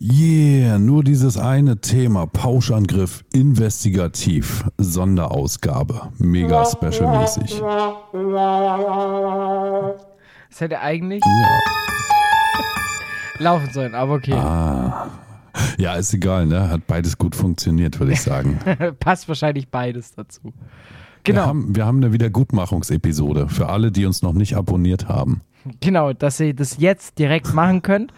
Yeah, 0.00 0.78
nur 0.78 1.02
dieses 1.02 1.36
eine 1.36 1.80
Thema, 1.80 2.26
Pauschangriff, 2.26 3.24
investigativ, 3.32 4.64
Sonderausgabe, 4.78 6.02
mega 6.18 6.64
specialmäßig. 6.64 7.60
Das 10.50 10.60
hätte 10.60 10.80
eigentlich 10.80 11.20
Ja. 11.24 11.58
laufen 13.40 13.70
sollen, 13.72 13.94
aber 13.96 14.14
okay. 14.14 14.34
Ah. 14.34 15.08
Ja, 15.78 15.94
ist 15.94 16.14
egal, 16.14 16.46
ne? 16.46 16.70
Hat 16.70 16.86
beides 16.86 17.18
gut 17.18 17.34
funktioniert, 17.34 17.98
würde 17.98 18.12
ich 18.12 18.22
sagen. 18.22 18.60
Passt 19.00 19.26
wahrscheinlich 19.26 19.68
beides 19.68 20.14
dazu. 20.14 20.40
Wir 20.44 20.52
Genau, 21.24 21.46
haben, 21.46 21.74
wir 21.74 21.84
haben 21.84 21.96
eine 21.98 22.12
Wiedergutmachungsepisode 22.12 23.48
für 23.48 23.68
alle, 23.68 23.90
die 23.90 24.06
uns 24.06 24.22
noch 24.22 24.32
nicht 24.32 24.56
abonniert 24.56 25.08
haben. 25.08 25.40
genau, 25.80 26.12
dass 26.12 26.38
ihr 26.38 26.54
das 26.54 26.76
jetzt 26.78 27.18
direkt 27.18 27.52
machen 27.52 27.82
könnt. 27.82 28.12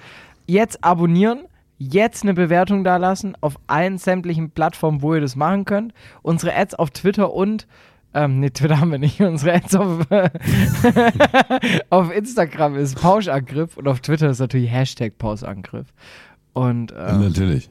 Jetzt 0.46 0.84
abonnieren, 0.84 1.40
jetzt 1.82 2.22
eine 2.24 2.34
Bewertung 2.34 2.84
da 2.84 2.98
lassen 2.98 3.36
auf 3.40 3.58
allen 3.66 3.96
sämtlichen 3.96 4.50
Plattformen, 4.50 5.00
wo 5.00 5.14
ihr 5.14 5.20
das 5.22 5.34
machen 5.34 5.64
könnt. 5.64 5.94
Unsere 6.20 6.54
Ads 6.54 6.74
auf 6.74 6.90
Twitter 6.90 7.32
und 7.32 7.66
ähm, 8.12 8.40
nee, 8.40 8.50
Twitter 8.50 8.78
haben 8.80 8.90
wir 8.90 8.98
nicht. 8.98 9.18
Unsere 9.20 9.54
Ads 9.54 9.74
auf, 9.76 9.98
auf 11.90 12.12
Instagram 12.14 12.76
ist 12.76 13.00
Pauschangriff 13.00 13.76
und 13.76 13.88
auf 13.88 14.00
Twitter 14.00 14.30
ist 14.30 14.40
natürlich 14.40 14.70
Hashtag 14.70 15.16
Pauschangriff. 15.18 15.86
Und 16.52 16.92
ähm, 16.92 17.20
Natürlich. 17.22 17.70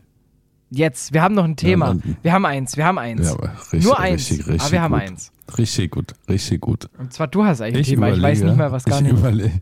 jetzt, 0.70 1.14
wir 1.14 1.22
haben 1.22 1.36
noch 1.36 1.44
ein 1.44 1.56
Thema. 1.56 1.88
dann- 1.88 2.18
wir 2.22 2.32
haben 2.34 2.46
eins, 2.46 2.78
wir 2.78 2.86
haben 2.86 2.98
eins. 2.98 3.30
Ja, 3.30 3.36
richtig, 3.72 3.84
Nur 3.84 4.00
eins, 4.00 4.30
richtig, 4.32 4.48
richtig 4.48 4.62
aber 4.62 4.72
wir 4.72 4.82
haben 4.82 4.94
gut. 4.94 5.02
eins. 5.02 5.32
Richtig 5.58 5.92
gut, 5.92 6.14
richtig 6.30 6.62
gut. 6.62 6.90
Und 6.98 7.12
zwar 7.14 7.28
du 7.28 7.44
hast 7.44 7.62
eigentlich 7.62 7.88
ein 7.88 7.96
Thema, 7.96 8.10
ich 8.10 8.22
weiß 8.22 8.42
nicht 8.42 8.56
mehr, 8.58 8.72
was 8.72 8.86
gar 8.86 8.98
ich 8.98 9.04
nicht. 9.04 9.12
Überle 9.20 9.52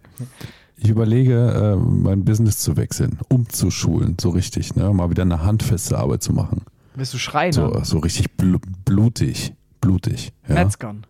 ich 0.77 0.89
überlege, 0.89 1.75
äh, 1.75 1.75
mein 1.75 2.23
Business 2.23 2.59
zu 2.59 2.77
wechseln, 2.77 3.19
umzuschulen, 3.29 4.15
so 4.19 4.29
richtig, 4.29 4.75
ne? 4.75 4.93
mal 4.93 5.09
wieder 5.09 5.23
eine 5.23 5.43
handfeste 5.43 5.97
Arbeit 5.97 6.23
zu 6.23 6.33
machen. 6.33 6.61
Bist 6.95 7.13
du 7.13 7.17
Schreiner? 7.17 7.53
So, 7.53 7.79
so 7.83 7.99
richtig 7.99 8.31
blu 8.37 8.59
blutig, 8.85 9.53
blutig. 9.81 10.31
Ja? 10.47 10.55
Metzgern. 10.55 11.05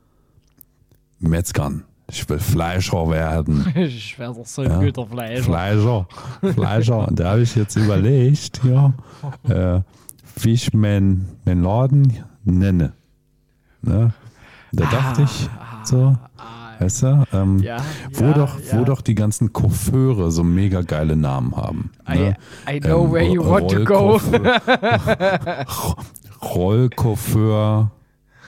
Metzgern. 1.20 1.84
Ich 2.10 2.28
will 2.30 2.40
Fleischer 2.40 3.10
werden. 3.10 3.66
Ich 3.76 4.16
doch 4.18 4.46
so 4.46 4.62
ein 4.62 4.70
Ja. 4.72 4.80
guter 4.80 5.06
Fleisch. 5.08 5.42
Fleischer. 5.44 6.08
Fleischer. 6.54 7.08
Und 7.08 7.20
da 7.20 7.32
habe 7.32 7.42
ich 7.42 7.56
jetzt 7.56 7.76
überlegt, 7.76 8.62
ja, 8.64 8.94
äh, 9.44 9.82
wie 10.42 10.52
ich 10.54 10.74
meinen 10.74 11.28
mein 11.46 11.62
Laden 11.64 12.18
nenne. 12.46 12.94
Ne? 13.82 14.14
Da 14.72 14.86
dachte 14.86 15.24
ich 15.24 15.50
so, 15.84 16.16
weißt 16.80 17.04
du, 17.04 17.24
ähm, 17.34 17.60
Ja, 17.60 17.78
wo, 18.14 18.26
ja, 18.26 18.34
doch, 18.34 18.60
ja. 18.60 18.80
wo 18.80 18.84
doch 18.86 19.02
die 19.02 19.16
ganzen 19.16 19.54
Coiffeure 19.54 20.32
so 20.32 20.44
mega 20.44 20.82
geile 20.82 21.16
Namen 21.16 21.56
haben. 21.56 21.92
I, 22.08 22.18
Ne? 22.18 22.36
I 22.70 22.80
know 22.80 23.06
Ähm, 23.06 23.12
where 23.12 23.28
you 23.28 23.44
want 23.46 23.70
to 23.72 23.84
go. 23.84 24.20
Rollcoiffeur 26.42 27.92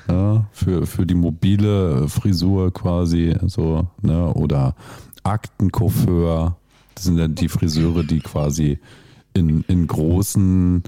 ne? 0.08 0.46
für, 0.52 0.86
für 0.86 1.06
die 1.06 1.16
mobile 1.16 2.08
Frisur 2.08 2.72
quasi 2.74 3.36
so, 3.48 3.88
ne? 4.02 4.34
oder 4.34 4.76
Aktencoiffeur. 5.24 6.56
Das 6.96 7.04
sind 7.06 7.18
dann 7.18 7.36
die 7.36 7.50
Friseure, 7.50 8.04
die 8.04 8.20
quasi 8.20 8.80
in, 9.34 9.64
in 9.68 9.88
großen, 9.88 10.84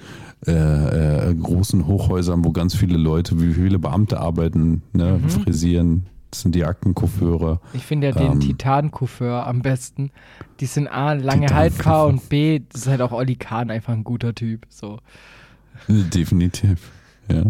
äh, 0.48 1.30
äh, 1.30 1.36
großen 1.36 1.88
Hochhäusern, 1.88 2.44
wo 2.44 2.52
ganz 2.52 2.76
viele 2.76 2.98
Leute, 2.98 3.40
wie 3.40 3.54
viele 3.54 3.80
Beamte 3.80 4.20
arbeiten, 4.20 4.82
ne? 4.94 5.20
Mhm. 5.22 5.30
frisieren. 5.30 6.06
Das 6.32 6.42
sind 6.42 6.56
die 6.56 6.64
Aktencoiffeure. 6.66 7.60
Ich 7.74 7.86
finde 7.86 8.08
ja 8.08 8.14
den 8.14 8.32
Ähm. 8.34 8.40
Titan-Coiffeur 8.40 9.46
am 9.46 9.62
besten. 9.62 10.12
Die 10.62 10.66
sind 10.66 10.88
A, 10.88 11.14
lange 11.14 11.42
Titan- 11.48 11.58
haltbar 11.58 12.08
und 12.08 12.30
B, 12.30 12.62
das 12.72 12.82
ist 12.84 12.88
halt 12.88 13.02
auch 13.02 13.12
Olli 13.12 13.36
Kahn 13.36 13.70
einfach 13.70 13.94
ein 13.94 14.04
guter 14.06 14.34
Typ. 14.34 14.66
So. 14.70 15.00
Definitiv, 15.88 16.92
ja. 17.30 17.44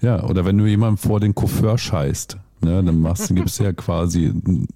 Ja, 0.00 0.22
oder 0.24 0.44
wenn 0.44 0.56
du 0.58 0.66
jemandem 0.66 0.98
vor 0.98 1.18
den 1.18 1.34
Coiffeur 1.34 1.76
scheißt, 1.76 2.38
ne, 2.60 2.82
dann 2.84 3.00
machst 3.00 3.30
du, 3.30 3.34
gibst 3.34 3.58
du 3.58 3.64
ja 3.64 3.72
quasi 3.72 4.26
ein 4.26 4.68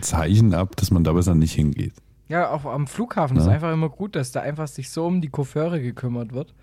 Zeichen 0.00 0.54
ab, 0.54 0.74
dass 0.76 0.90
man 0.90 1.04
da 1.04 1.12
besser 1.12 1.34
nicht 1.36 1.52
hingeht. 1.52 1.92
Ja, 2.28 2.50
auch 2.50 2.64
am 2.64 2.86
Flughafen 2.88 3.36
ist 3.36 3.46
Ja. 3.46 3.52
einfach 3.52 3.72
immer 3.72 3.88
gut, 3.88 4.16
dass 4.16 4.32
da 4.32 4.40
einfach 4.40 4.66
sich 4.66 4.90
so 4.90 5.06
um 5.06 5.20
die 5.20 5.28
Coiffeure 5.28 5.80
gekümmert 5.80 6.32
wird. 6.32 6.54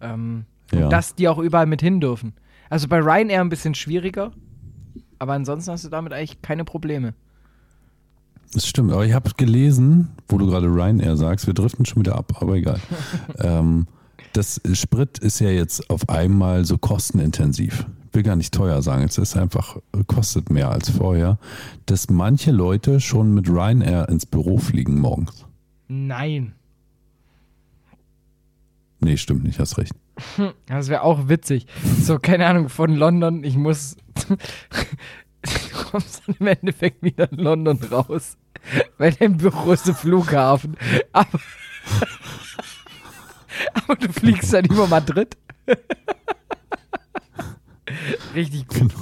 Ähm, 0.00 0.46
Ja. 0.72 0.84
Und 0.84 0.90
dass 0.90 1.14
die 1.14 1.28
auch 1.28 1.38
überall 1.38 1.66
mit 1.66 1.82
hin 1.82 2.00
dürfen. 2.00 2.32
Also 2.70 2.88
bei 2.88 2.98
Ryanair 2.98 3.42
ein 3.42 3.50
bisschen 3.50 3.74
schwieriger, 3.74 4.32
aber 5.18 5.32
ansonsten 5.32 5.72
hast 5.72 5.84
du 5.84 5.88
damit 5.88 6.12
eigentlich 6.12 6.42
keine 6.42 6.64
Probleme. 6.64 7.14
Das 8.52 8.66
stimmt, 8.66 8.92
aber 8.92 9.04
ich 9.04 9.12
habe 9.12 9.30
gelesen, 9.36 10.10
wo 10.28 10.38
du 10.38 10.46
gerade 10.46 10.68
Ryanair 10.68 11.16
sagst, 11.16 11.46
wir 11.46 11.54
driften 11.54 11.84
schon 11.84 12.00
wieder 12.00 12.16
ab, 12.16 12.34
aber 12.40 12.54
egal. 12.54 12.78
ähm, 13.38 13.86
das 14.32 14.60
Sprit 14.72 15.18
ist 15.18 15.40
ja 15.40 15.50
jetzt 15.50 15.90
auf 15.90 16.08
einmal 16.08 16.64
so 16.64 16.78
kostenintensiv. 16.78 17.86
Ich 18.08 18.14
will 18.14 18.22
gar 18.22 18.36
nicht 18.36 18.54
teuer 18.54 18.80
sagen, 18.82 19.04
es 19.04 19.18
ist 19.18 19.36
einfach, 19.36 19.78
kostet 20.06 20.50
mehr 20.50 20.70
als 20.70 20.90
vorher, 20.90 21.38
dass 21.86 22.10
manche 22.10 22.52
Leute 22.52 23.00
schon 23.00 23.34
mit 23.34 23.48
Ryanair 23.48 24.08
ins 24.08 24.26
Büro 24.26 24.58
fliegen 24.58 25.00
morgens. 25.00 25.46
Nein. 25.88 26.54
Nee, 29.00 29.16
stimmt 29.16 29.44
nicht, 29.44 29.58
hast 29.58 29.78
recht. 29.78 29.92
Das 30.66 30.88
wäre 30.88 31.02
auch 31.02 31.28
witzig. 31.28 31.66
So, 32.00 32.18
keine 32.18 32.46
Ahnung, 32.46 32.68
von 32.68 32.94
London, 32.94 33.44
ich 33.44 33.56
muss. 33.56 33.96
du 34.28 34.36
kommst 35.90 36.22
dann 36.26 36.36
im 36.38 36.46
Endeffekt 36.46 37.02
wieder 37.02 37.30
in 37.30 37.38
London 37.38 37.78
raus. 37.90 38.36
Weil 38.98 39.12
dein 39.12 39.36
Büro 39.36 39.72
ist 39.72 39.86
der 39.86 39.94
Flughafen. 39.94 40.76
Aber, 41.12 41.28
aber 43.74 43.96
du 43.96 44.12
fliegst 44.12 44.52
dann 44.52 44.64
über 44.64 44.86
Madrid. 44.86 45.36
Richtig 48.34 48.66
gut. 48.68 48.92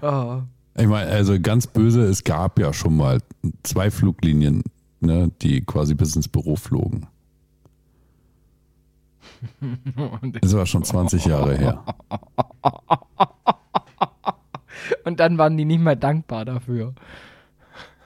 Oh. 0.00 0.40
Ich 0.74 0.86
meine, 0.86 1.10
also 1.10 1.38
ganz 1.38 1.66
böse, 1.66 2.04
es 2.04 2.24
gab 2.24 2.58
ja 2.58 2.72
schon 2.72 2.96
mal 2.96 3.18
zwei 3.62 3.90
Fluglinien, 3.90 4.62
ne, 5.00 5.30
die 5.42 5.60
quasi 5.60 5.94
bis 5.94 6.16
ins 6.16 6.28
Büro 6.28 6.56
flogen. 6.56 7.06
Das 10.40 10.56
war 10.56 10.66
schon 10.66 10.84
20 10.84 11.26
Jahre 11.26 11.56
her. 11.56 11.84
Und 15.04 15.20
dann 15.20 15.38
waren 15.38 15.56
die 15.56 15.64
nicht 15.64 15.80
mehr 15.80 15.96
dankbar 15.96 16.44
dafür. 16.44 16.94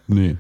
Nee. 0.07 0.37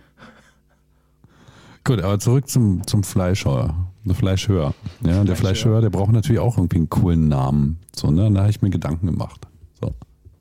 Gut, 1.84 2.02
aber 2.02 2.18
zurück 2.18 2.48
zum, 2.48 2.86
zum 2.86 3.02
Fleischheuer. 3.02 3.74
Der 4.04 4.14
Fleischhörer. 4.14 4.74
Ja, 5.04 5.24
der 5.24 5.36
Fleischhörer, 5.36 5.80
der 5.80 5.90
braucht 5.90 6.12
natürlich 6.12 6.40
auch 6.40 6.56
irgendwie 6.56 6.76
einen 6.76 6.90
coolen 6.90 7.28
Namen. 7.28 7.80
So, 7.94 8.10
ne? 8.10 8.30
Da 8.32 8.40
habe 8.40 8.50
ich 8.50 8.62
mir 8.62 8.70
Gedanken 8.70 9.06
gemacht. 9.06 9.46
So. 9.80 9.92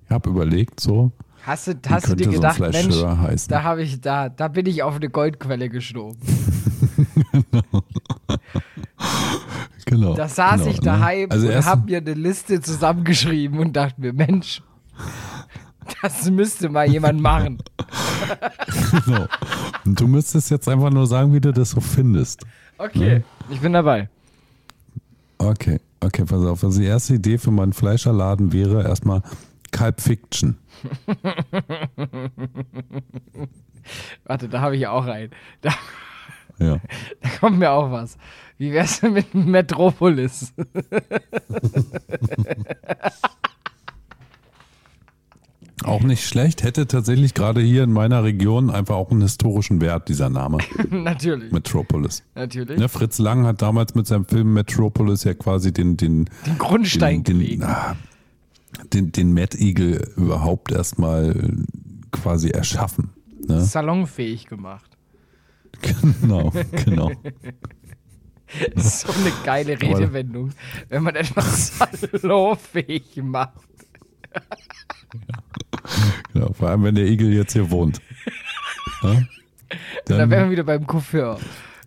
Ich 0.05 0.11
habe 0.11 0.29
überlegt, 0.29 0.79
so, 0.79 1.11
Hast 1.45 1.67
du, 1.67 1.73
hast 1.89 2.09
du 2.09 2.16
dir 2.16 2.25
so 2.25 2.31
gedacht, 2.31 2.59
Mensch, 2.59 2.77
Fleischhörer 2.77 3.19
heißen? 3.19 3.49
da 3.49 3.61
habe 3.61 3.83
ich, 3.83 4.01
da, 4.01 4.29
da 4.29 4.47
bin 4.47 4.66
ich 4.66 4.81
auf 4.81 4.95
eine 4.95 5.09
Goldquelle 5.09 5.69
gestoßen. 5.69 6.19
genau. 7.31 7.83
Da 10.16 10.28
saß 10.28 10.61
genau, 10.61 10.72
ich 10.72 10.79
daheim 10.79 11.29
Ne? 11.29 11.35
Also 11.35 11.47
und 11.47 11.66
habe 11.66 11.85
mir 11.85 11.97
eine 11.97 12.13
Liste 12.13 12.61
zusammengeschrieben 12.61 13.59
und 13.59 13.73
dachte 13.73 14.00
mir, 14.01 14.13
Mensch, 14.13 14.61
das 16.01 16.29
müsste 16.29 16.69
mal 16.69 16.89
jemand 16.89 17.22
machen. 17.22 17.59
genau. 19.05 19.28
Und 19.85 20.00
du 20.00 20.07
müsstest 20.07 20.50
jetzt 20.51 20.67
einfach 20.67 20.89
nur 20.89 21.07
sagen, 21.07 21.34
wie 21.34 21.41
du 21.41 21.51
das 21.53 21.72
so 21.72 21.81
findest. 21.81 22.45
Okay, 22.78 23.23
ich 23.50 23.61
bin 23.61 23.73
dabei. 23.73 24.09
Okay, 25.38 25.79
okay, 26.00 26.25
pass 26.25 26.44
auf. 26.44 26.63
Also 26.63 26.79
die 26.79 26.88
erste 26.88 27.16
Idee 27.16 27.38
für 27.38 27.51
meinen 27.51 27.73
Fleischerladen 27.73 28.53
wäre 28.53 28.84
erstmal 28.84 29.22
Kalb 29.72 30.01
Fiction. 30.01 30.57
Warte, 34.25 34.50
da 34.50 34.61
habe 34.61 34.75
ich 34.78 34.88
auch 34.88 35.05
einen. 35.05 35.31
Da, 35.61 35.72
Ja. 36.59 36.77
da 37.21 37.29
kommt 37.39 37.59
mir 37.59 37.71
auch 37.71 37.91
was. 37.91 38.17
Wie 38.57 38.71
wär's 38.71 39.01
denn 39.01 39.13
mit 39.13 39.33
Metropolis? 39.35 40.53
Auch 45.84 46.02
nicht 46.02 46.25
schlecht. 46.25 46.63
Hätte 46.63 46.87
tatsächlich 46.87 47.34
gerade 47.34 47.61
hier 47.61 47.84
in 47.84 47.91
meiner 47.91 48.23
Region 48.23 48.69
einfach 48.69 48.96
auch 48.96 49.11
einen 49.11 49.22
historischen 49.22 49.81
Wert, 49.81 50.09
dieser 50.09 50.29
Name. 50.29 50.57
natürlich, 50.90 51.52
Metropolis. 51.52 52.23
natürlich. 52.34 52.79
Ne, 52.79 52.90
Fritz 52.90 53.19
Lang 53.19 53.46
hat 53.46 53.61
damals 53.61 53.93
mit 53.93 54.08
seinem 54.08 54.25
Film 54.25 54.53
Metropolis 54.53 55.25
ja 55.25 55.34
quasi 55.34 55.73
den, 55.73 55.97
den, 55.97 56.25
Den 56.46 56.58
Grundstein 56.58 57.23
den, 57.23 57.40
gelegt. 57.40 57.61
den, 57.61 57.63
ah, 57.63 57.96
den, 58.93 59.11
den 59.11 59.34
Mad 59.34 59.58
Eagle 59.58 60.11
überhaupt 60.16 60.72
erstmal 60.72 61.53
quasi 62.11 62.49
erschaffen. 62.49 63.09
Ne? 63.47 63.61
Salonfähig 63.61 64.47
gemacht. 64.47 64.95
Genau, 65.81 66.51
genau. 66.85 67.11
Das 68.75 68.85
ist 68.85 69.01
so 69.01 69.13
eine 69.13 69.31
geile 69.43 69.79
Redewendung, 69.81 70.51
wenn 70.89 71.03
man 71.03 71.16
etwas 71.16 71.77
salonfähig 72.11 73.17
macht. 73.22 73.53
genau. 76.33 76.53
Vor 76.53 76.69
allem, 76.69 76.83
wenn 76.83 76.95
der 76.95 77.05
Igel 77.05 77.33
jetzt 77.33 77.53
hier 77.53 77.69
wohnt. 77.69 78.01
Ne? 79.01 79.27
Da 80.05 80.17
Dann, 80.17 80.29
wären 80.29 80.45
wir 80.45 80.51
wieder 80.51 80.63
beim 80.63 80.87
Coiffeur. 80.87 81.39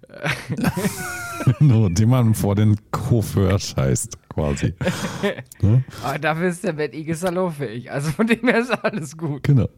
Nur 1.61 1.91
den 1.91 2.09
man 2.09 2.35
vor 2.35 2.55
den 2.55 2.77
Coiffeur 2.91 3.59
scheißt, 3.59 4.19
quasi. 4.29 4.75
Ne? 5.61 5.83
Aber 6.05 6.19
dafür 6.19 6.49
ist 6.49 6.63
der 6.63 6.73
Mad 6.73 6.97
Eagle 6.97 7.17
salonfähig. 7.17 7.91
Also 7.91 8.11
von 8.13 8.27
dem 8.29 8.41
her 8.49 8.61
ist 8.61 8.71
alles 8.71 9.17
gut. 9.17 9.43
Genau. 9.43 9.69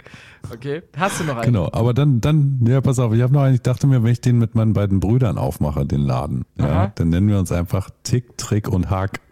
Okay. 0.53 0.83
Hast 0.97 1.21
du 1.21 1.25
noch 1.25 1.37
einen? 1.37 1.47
Genau, 1.47 1.71
aber 1.73 1.95
dann, 1.95 2.21
dann, 2.21 2.61
ja, 2.67 2.81
pass 2.83 2.99
auf, 2.99 3.15
ich 3.15 3.23
habe 3.23 3.33
noch 3.33 3.43
einen, 3.43 3.55
ich 3.55 3.63
dachte 3.63 3.87
mir, 3.87 4.03
wenn 4.03 4.13
ich 4.13 4.21
den 4.21 4.39
mit 4.39 4.55
meinen 4.55 4.75
beiden 4.75 5.01
Brüdern 5.01 5.39
aufmache, 5.39 5.87
den 5.87 6.01
Laden, 6.01 6.45
ja, 6.59 6.93
dann 6.95 7.09
nennen 7.09 7.29
wir 7.29 7.39
uns 7.39 7.51
einfach 7.51 7.91
Tick, 8.03 8.37
Trick 8.37 8.69
und 8.69 8.91
Hack. 8.91 9.21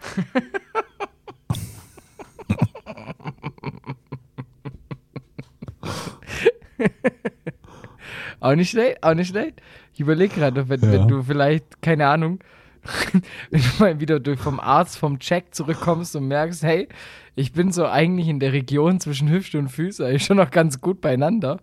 Auch 8.41 8.55
nicht 8.55 8.71
schlecht, 8.71 9.03
auch 9.03 9.15
nicht 9.15 9.29
schlecht. 9.29 9.61
Ich 9.99 10.03
überlege 10.03 10.33
gerade, 10.33 10.69
wenn, 10.69 10.81
Ja. 10.81 10.93
wenn 10.93 11.09
du 11.09 11.25
vielleicht, 11.25 11.83
keine 11.83 12.07
Ahnung, 12.07 12.39
wenn 13.51 13.61
du 13.61 13.69
mal 13.81 13.99
wieder 13.99 14.21
durch 14.21 14.39
vom 14.39 14.61
Arzt, 14.61 14.97
vom 14.97 15.19
Check 15.19 15.53
zurückkommst 15.53 16.15
und 16.15 16.29
merkst, 16.29 16.63
hey, 16.63 16.87
ich 17.35 17.53
bin 17.53 17.73
so 17.73 17.85
eigentlich 17.85 18.29
in 18.29 18.39
der 18.39 18.53
Region 18.53 19.01
zwischen 19.01 19.29
Hüfte 19.29 19.59
und 19.59 19.71
Füße 19.71 20.07
eigentlich 20.07 20.25
schon 20.25 20.37
noch 20.37 20.53
ganz 20.53 20.81
gut 20.81 21.01
beieinander, 21.01 21.59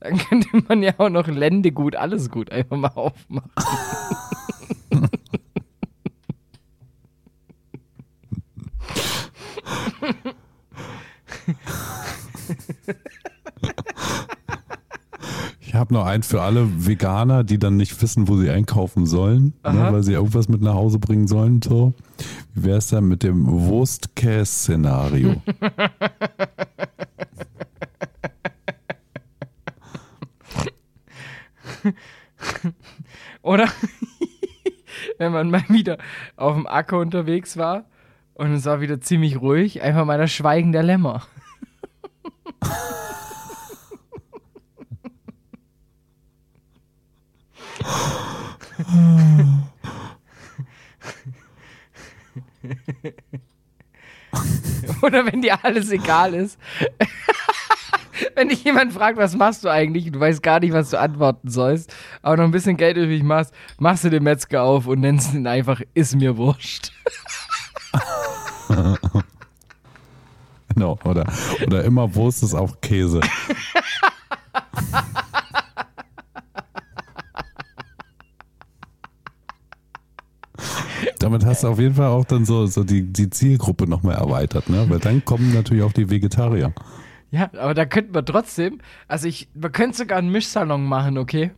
dann 0.00 0.18
könnte 0.28 0.48
man 0.68 0.82
ja 0.82 0.92
auch 0.98 1.08
noch 1.08 1.28
Ländegut, 1.28 1.96
alles 1.96 2.28
gut 2.28 2.52
einfach 2.52 2.76
mal 2.76 2.88
aufmachen. 2.88 3.50
habe 15.78 15.94
noch 15.94 16.04
einen 16.04 16.22
für 16.22 16.42
alle 16.42 16.86
Veganer, 16.86 17.44
die 17.44 17.58
dann 17.58 17.76
nicht 17.76 18.02
wissen, 18.02 18.28
wo 18.28 18.36
sie 18.36 18.50
einkaufen 18.50 19.06
sollen, 19.06 19.54
ne, 19.64 19.88
weil 19.90 20.02
sie 20.02 20.12
irgendwas 20.12 20.48
mit 20.48 20.60
nach 20.60 20.74
Hause 20.74 20.98
bringen 20.98 21.26
sollen. 21.26 21.62
So. 21.62 21.94
Wie 22.54 22.64
wäre 22.64 22.78
es 22.78 22.88
dann 22.88 23.08
mit 23.08 23.22
dem 23.22 23.46
Wurstkäse-Szenario? 23.46 25.40
Oder 33.42 33.68
wenn 35.18 35.32
man 35.32 35.50
mal 35.50 35.64
wieder 35.68 35.98
auf 36.36 36.54
dem 36.54 36.66
Acker 36.66 36.98
unterwegs 36.98 37.56
war 37.56 37.86
und 38.34 38.52
es 38.52 38.64
war 38.64 38.80
wieder 38.80 39.00
ziemlich 39.00 39.40
ruhig, 39.40 39.82
einfach 39.82 40.04
mal 40.04 40.18
das 40.18 40.32
Schweigen 40.32 40.72
der 40.72 40.82
Lämmer. 40.82 41.22
Oder 55.02 55.26
wenn 55.26 55.42
dir 55.42 55.64
alles 55.64 55.90
egal 55.90 56.34
ist. 56.34 56.58
wenn 58.34 58.48
dich 58.48 58.64
jemand 58.64 58.92
fragt, 58.92 59.18
was 59.18 59.36
machst 59.36 59.64
du 59.64 59.68
eigentlich, 59.68 60.06
und 60.06 60.12
du 60.12 60.20
weißt 60.20 60.42
gar 60.42 60.60
nicht, 60.60 60.72
was 60.72 60.90
du 60.90 60.98
antworten 60.98 61.48
sollst, 61.48 61.94
aber 62.22 62.36
noch 62.36 62.44
ein 62.44 62.50
bisschen 62.50 62.76
Geld 62.76 62.96
übrig 62.96 63.22
machst, 63.22 63.52
machst 63.78 64.04
du 64.04 64.10
den 64.10 64.22
Metzger 64.22 64.62
auf 64.62 64.86
und 64.86 65.00
nennst 65.00 65.34
ihn 65.34 65.46
einfach, 65.46 65.80
ist 65.94 66.16
mir 66.16 66.36
wurscht. 66.36 66.92
Genau, 70.74 70.96
oder, 71.04 71.24
oder 71.66 71.82
immer 71.82 72.14
Wurst 72.14 72.44
ist 72.44 72.54
auch 72.54 72.80
Käse. 72.80 73.20
Damit 81.18 81.44
hast 81.44 81.64
du 81.64 81.68
auf 81.68 81.78
jeden 81.78 81.94
Fall 81.94 82.08
auch 82.08 82.24
dann 82.24 82.44
so, 82.44 82.66
so 82.66 82.84
die, 82.84 83.02
die 83.02 83.30
Zielgruppe 83.30 83.88
nochmal 83.88 84.16
erweitert, 84.16 84.68
ne? 84.68 84.86
Weil 84.88 84.98
dann 84.98 85.24
kommen 85.24 85.52
natürlich 85.52 85.82
auch 85.82 85.92
die 85.92 86.10
Vegetarier. 86.10 86.72
Ja, 87.30 87.50
aber 87.58 87.74
da 87.74 87.84
könnten 87.84 88.14
wir 88.14 88.24
trotzdem, 88.24 88.80
also 89.06 89.28
ich, 89.28 89.48
wir 89.54 89.70
könnten 89.70 89.94
sogar 89.94 90.18
einen 90.18 90.30
Mischsalon 90.30 90.84
machen, 90.84 91.18
okay? 91.18 91.50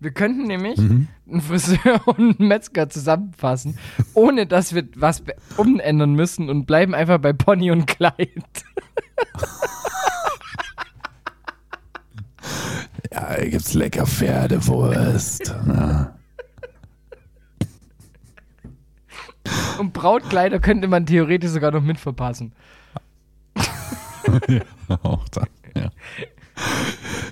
Wir 0.00 0.10
könnten 0.12 0.44
nämlich 0.46 0.78
einen 0.78 1.40
Friseur 1.40 2.00
und 2.06 2.38
einen 2.38 2.48
Metzger 2.48 2.88
zusammenfassen, 2.88 3.78
ohne 4.14 4.46
dass 4.46 4.74
wir 4.74 4.84
was 4.94 5.22
umändern 5.56 6.14
müssen 6.14 6.50
und 6.50 6.66
bleiben 6.66 6.94
einfach 6.94 7.18
bei 7.18 7.32
Pony 7.32 7.70
und 7.70 7.86
Kleid. 7.86 8.14
Ja, 13.10 13.34
hier 13.36 13.50
gibt's 13.50 13.74
lecker 13.74 14.06
Pferdewurst. 14.06 15.54
Ja. 15.66 16.17
Und 19.78 19.92
Brautkleider 19.92 20.58
könnte 20.58 20.88
man 20.88 21.06
theoretisch 21.06 21.50
sogar 21.50 21.70
noch 21.70 21.82
mit 21.82 21.98
verpassen. 21.98 22.52
ja, 24.48 24.62
auch 25.02 25.28
das, 25.28 25.46
ja. 25.76 25.90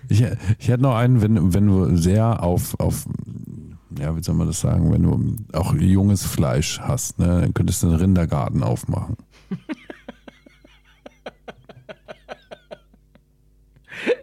Ich, 0.08 0.24
ich 0.58 0.68
hätte 0.68 0.82
noch 0.82 0.94
einen, 0.94 1.20
wenn, 1.20 1.54
wenn 1.54 1.66
du 1.66 1.96
sehr 1.96 2.42
auf, 2.42 2.78
auf, 2.78 3.06
ja, 3.98 4.16
wie 4.16 4.22
soll 4.22 4.34
man 4.34 4.46
das 4.46 4.60
sagen, 4.60 4.92
wenn 4.92 5.02
du 5.02 5.36
auch 5.52 5.74
junges 5.74 6.24
Fleisch 6.24 6.80
hast, 6.80 7.18
ne, 7.18 7.40
dann 7.42 7.54
könntest 7.54 7.82
du 7.82 7.88
einen 7.88 7.96
Rindergarten 7.96 8.62
aufmachen. 8.62 9.16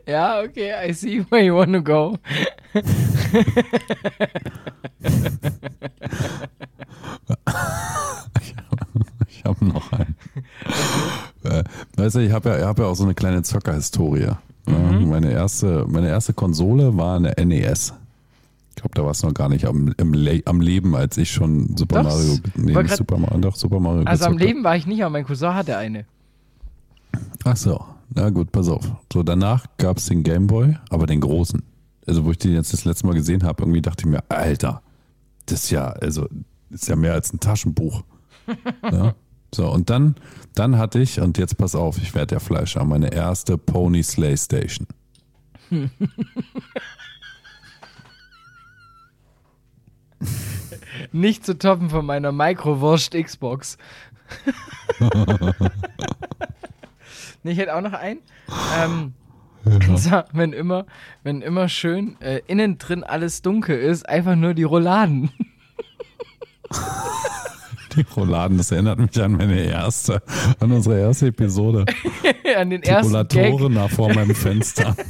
Ja, 0.06 0.42
okay, 0.42 0.74
I 0.90 0.92
see 0.94 1.26
where 1.30 1.42
you 1.42 1.56
wanna 1.56 1.80
go. 1.80 2.18
Ich 9.30 9.44
habe 9.46 9.66
noch 9.66 9.92
einen. 9.94 10.16
äh, 11.44 11.64
weißt 12.04 12.16
du, 12.16 12.20
ich 12.20 12.32
habe 12.32 12.50
ja, 12.50 12.68
hab 12.68 12.80
ja 12.80 12.86
auch 12.86 12.96
so 12.96 13.04
eine 13.04 13.14
kleine 13.14 13.44
Zockerhistorie. 13.44 14.28
Ja, 14.68 14.74
meine, 15.14 15.32
erste, 15.32 15.86
meine 15.88 16.10
erste 16.10 16.34
Konsole 16.34 16.98
war 16.98 17.18
eine 17.18 17.34
NES. 17.44 17.94
Ich 18.70 18.76
glaube, 18.76 18.96
da 18.96 19.04
war 19.04 19.12
es 19.12 19.22
noch 19.24 19.34
gar 19.34 19.50
nicht 19.50 19.66
am, 19.66 19.94
Le 20.14 20.42
am 20.46 20.62
Leben, 20.62 20.96
als 20.96 21.18
ich 21.18 21.32
schon 21.32 21.78
Super 21.78 22.04
Doch, 22.04 22.10
Mario, 22.10 22.38
nee, 22.56 22.74
nicht 22.74 22.98
Super 22.98 23.18
Mario, 23.18 23.38
doch 23.40 23.56
Super 23.56 23.80
Mario 23.80 24.04
Also 24.06 24.26
am. 24.26 24.38
Leben 24.38 24.64
war 24.64 24.76
ich 24.76 24.88
nicht, 24.88 25.04
aber 25.04 25.12
mein 25.12 25.26
Cousin 25.26 25.54
hatte 25.54 25.78
eine. 25.78 26.06
Ach 27.44 27.56
so, 27.56 27.86
na 28.16 28.30
gut, 28.32 28.52
pass 28.52 28.68
auf. 28.70 28.90
So, 29.12 29.22
danach 29.22 29.66
gab 29.78 29.98
es 29.98 30.08
den 30.08 30.24
Gameboy, 30.24 30.78
aber 30.90 31.06
den 31.06 31.22
großen. 31.22 31.62
Also, 32.08 32.26
wo 32.26 32.32
ich 32.32 32.38
den 32.38 32.54
jetzt 32.54 32.74
das 32.74 32.84
letzte 32.84 33.06
Mal 33.06 33.14
gesehen 33.14 33.44
habe, 33.44 33.64
irgendwie 33.64 33.82
dachte 33.82 34.06
ich 34.06 34.12
mir, 34.12 34.24
Alter, 34.28 34.82
das 35.46 35.66
ist 35.66 35.70
ja, 35.70 35.90
also, 35.90 36.28
das 36.70 36.82
ist 36.82 36.88
ja 36.88 36.96
mehr 36.96 37.14
als 37.14 37.32
ein 37.32 37.40
Taschenbuch. 37.40 38.04
ja? 38.92 39.14
So, 39.54 39.70
und 39.70 39.90
dann, 39.92 40.16
dann 40.56 40.78
hatte 40.80 41.00
ich, 41.00 41.20
und 41.20 41.38
jetzt 41.38 41.58
pass 41.58 41.76
auf, 41.76 41.98
ich 42.00 42.16
werde 42.16 42.28
der 42.28 42.40
Fleischer, 42.40 42.84
meine 42.86 43.14
erste 43.14 43.58
Pony 43.58 44.02
Slay 44.02 44.36
Station. 44.36 44.88
Nicht 51.12 51.46
zu 51.46 51.58
toppen 51.58 51.90
von 51.90 52.06
meiner 52.06 52.32
Mikrowurst 52.32 53.14
Xbox. 53.14 53.78
nee, 57.44 57.52
ich 57.52 57.58
hätte 57.58 57.76
auch 57.76 57.82
noch 57.82 57.94
einen. 57.94 58.22
Ähm, 58.80 59.14
zwar, 59.98 60.26
wenn 60.34 60.54
immer, 60.54 60.86
wenn 61.24 61.42
immer 61.42 61.70
schön 61.70 62.20
äh, 62.22 62.42
innen 62.48 62.80
drin 62.80 63.04
alles 63.04 63.42
dunkel 63.44 63.78
ist, 63.78 64.08
einfach 64.10 64.36
nur 64.36 64.54
die 64.56 64.64
Rouladen. 64.64 65.32
Die 67.96 68.02
Rouladen, 68.16 68.58
das 68.58 68.72
erinnert 68.72 69.00
mich 69.00 69.22
an 69.22 69.34
meine 69.34 69.60
erste, 69.62 70.22
an 70.60 70.72
unsere 70.72 71.00
erste 71.00 71.28
Episode. 71.28 71.86
An 72.58 72.70
den 72.70 72.82
Die 72.82 72.88
ersten. 72.88 73.14
Rollatoren 73.14 73.76
da 73.76 73.88
vor 73.88 74.14
meinem 74.14 74.36
Fenster. 74.36 74.96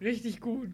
Richtig 0.00 0.40
gut. 0.40 0.68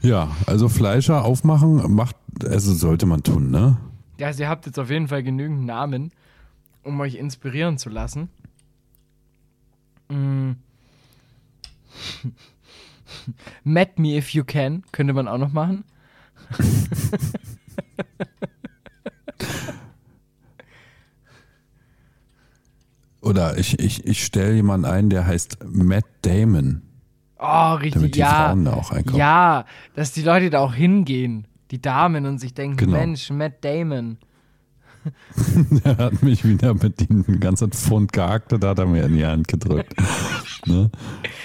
Ja, 0.00 0.36
also 0.46 0.68
Fleischer 0.68 1.24
aufmachen 1.24 1.94
macht, 1.94 2.16
also 2.44 2.74
sollte 2.74 3.06
man 3.06 3.22
tun, 3.22 3.50
ne? 3.50 3.76
Ja, 4.18 4.28
also 4.28 4.42
ihr 4.42 4.48
habt 4.48 4.66
jetzt 4.66 4.78
auf 4.78 4.90
jeden 4.90 5.08
Fall 5.08 5.22
genügend 5.22 5.64
Namen, 5.64 6.10
um 6.82 6.98
euch 7.00 7.14
inspirieren 7.14 7.78
zu 7.78 7.88
lassen. 7.88 8.28
Mm. 10.14 10.52
Mad 13.64 13.92
Me 13.96 14.16
If 14.16 14.30
You 14.30 14.44
Can 14.44 14.82
könnte 14.92 15.12
man 15.12 15.28
auch 15.28 15.38
noch 15.38 15.52
machen. 15.52 15.84
Oder 23.20 23.56
ich, 23.56 23.78
ich, 23.78 24.06
ich 24.06 24.24
stelle 24.24 24.54
jemanden 24.54 24.84
ein, 24.84 25.08
der 25.08 25.26
heißt 25.26 25.58
Matt 25.64 26.04
Damon, 26.22 26.82
Oh, 27.38 27.74
richtig, 27.74 27.94
damit 27.94 28.14
die 28.14 28.20
ja. 28.20 28.46
Frauen 28.48 28.64
da 28.64 28.72
auch 28.74 28.90
einkaufen. 28.90 29.18
Ja, 29.18 29.66
dass 29.94 30.12
die 30.12 30.22
Leute 30.22 30.50
da 30.50 30.60
auch 30.60 30.74
hingehen, 30.74 31.46
die 31.70 31.80
Damen, 31.80 32.26
und 32.26 32.38
sich 32.38 32.54
denken, 32.54 32.76
Genau. 32.76 32.96
Mensch, 32.96 33.30
Matt 33.30 33.64
Damon. 33.64 34.18
er 35.84 35.96
hat 35.96 36.22
mich 36.22 36.44
wieder 36.44 36.74
bedient. 36.74 37.28
Ein 37.28 37.40
ganzer 37.40 37.68
Pfund 37.68 38.12
gehackte, 38.12 38.58
da 38.58 38.70
hat 38.70 38.78
er 38.78 38.86
mir 38.86 39.04
in 39.04 39.16
die 39.16 39.26
Hand 39.26 39.48
gedrückt. 39.48 39.94
ne? 40.66 40.90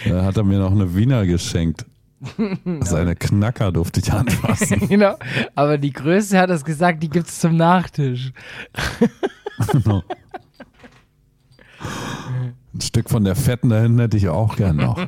Da 0.08 0.24
hat 0.24 0.38
er 0.38 0.44
mir 0.44 0.60
noch 0.60 0.72
eine 0.72 0.96
Wiener 0.96 1.26
geschenkt. 1.26 1.86
Seine 2.82 3.16
Knacker 3.16 3.72
durfte 3.72 4.02
ich 4.02 4.12
anfassen. 4.12 4.88
genau. 4.90 5.16
Aber 5.56 5.78
die 5.78 5.94
Größe 5.94 6.38
hat 6.38 6.50
es 6.50 6.66
gesagt, 6.66 7.02
die 7.02 7.10
gibt's 7.10 7.40
zum 7.40 7.56
Nachtisch. 7.56 8.34
Genau. 9.72 10.04
Ein 12.74 12.82
Stück 12.82 13.10
von 13.10 13.24
der 13.24 13.36
Fetten 13.36 13.70
da 13.70 13.82
hinten 13.82 14.00
hätte 14.00 14.18
ich 14.18 14.28
auch 14.28 14.56
gern 14.58 14.78
noch. 14.78 15.00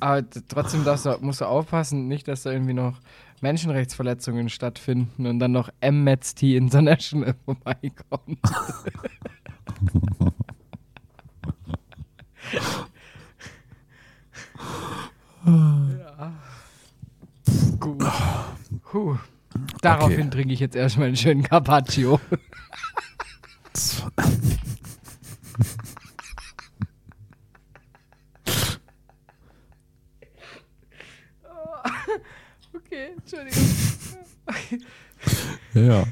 Aber 0.00 0.22
trotzdem 0.48 0.84
du, 0.84 1.18
musst 1.20 1.40
du 1.40 1.44
aufpassen, 1.46 2.08
nicht, 2.08 2.28
dass 2.28 2.42
da 2.42 2.50
irgendwie 2.50 2.74
noch 2.74 2.98
Menschenrechtsverletzungen 3.42 4.48
stattfinden 4.48 5.26
und 5.26 5.38
dann 5.38 5.52
noch 5.52 5.68
Amnesty 5.82 6.56
International 6.56 7.34
vorbeikommt. 7.44 8.38
ja. 15.46 16.32
Gut. 17.80 18.04
Puh. 18.90 19.16
Daraufhin 19.80 20.20
Okay. 20.28 20.30
trinke 20.30 20.54
ich 20.54 20.60
jetzt 20.60 20.76
erstmal 20.76 21.08
einen 21.08 21.16
schönen 21.16 21.42
Carpaccio. 21.42 22.20
Okay, 32.74 33.12
Entschuldigung. 33.16 34.22
Ja. 35.74 36.04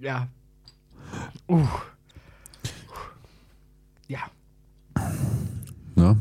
Ja. 0.00 0.28
Uh. 1.48 1.66
Ja. 4.08 4.18
Ne? 5.94 6.20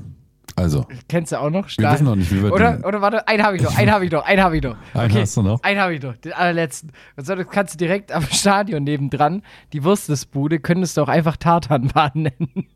Also, 0.57 0.85
Kennst 1.09 1.31
du 1.33 1.39
auch 1.39 1.49
noch? 1.49 1.65
wir 1.65 1.69
Stahl- 1.69 1.93
wissen 1.95 2.05
noch 2.05 2.15
nicht, 2.15 2.31
wie 2.31 2.41
wir 2.43 2.51
Oder, 2.53 2.73
den. 2.77 2.85
oder 2.85 3.01
warte, 3.01 3.27
einen 3.27 3.43
habe 3.43 3.57
ich 3.57 3.63
noch, 3.63 3.75
einen 3.77 3.91
habe 3.91 4.05
ich 4.05 4.11
noch, 4.11 4.23
einen 4.25 4.41
habe 4.41 4.55
ich 4.57 4.63
noch. 4.63 4.75
Einen 4.93 5.11
Okay, 5.11 5.21
hast 5.21 5.35
du 5.37 5.41
noch? 5.41 5.61
Einen 5.63 5.79
habe 5.81 5.93
ich 5.95 6.01
noch, 6.01 6.15
den 6.15 6.31
allerletzten. 6.33 6.91
Und 7.17 7.25
so, 7.27 7.35
das 7.35 7.47
kannst 7.49 7.73
du 7.73 7.77
direkt 7.77 8.11
am 8.11 8.23
Stadion 8.31 8.83
nebendran, 8.83 9.41
die 9.73 9.83
Wurstesbude, 9.83 10.59
könntest 10.59 10.95
du 10.97 11.01
auch 11.01 11.09
einfach 11.09 11.35
Tartanbahn 11.37 12.11
nennen. 12.15 12.67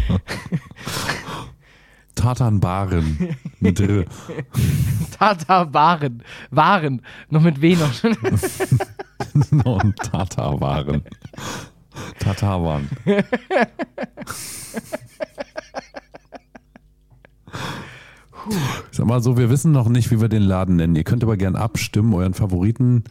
Tatanbaren. 2.14 3.36
Mit 3.60 3.80
R. 3.80 4.04
Tartarwaren. 5.18 6.22
Waren. 6.50 7.02
Noch 7.30 7.42
mit 7.42 7.60
W 7.60 7.76
noch. 7.76 8.04
Und 9.64 9.96
Tatarwaren. 9.96 11.02
Tatarwan. 12.18 12.88
Ich 18.90 18.96
sag 18.96 19.06
mal 19.06 19.22
so, 19.22 19.36
wir 19.36 19.50
wissen 19.50 19.72
noch 19.72 19.88
nicht, 19.88 20.10
wie 20.10 20.20
wir 20.20 20.28
den 20.28 20.42
Laden 20.42 20.76
nennen. 20.76 20.96
Ihr 20.96 21.04
könnt 21.04 21.22
aber 21.22 21.36
gern 21.36 21.56
abstimmen, 21.56 22.14
euren 22.14 22.34
Favoriten 22.34 23.04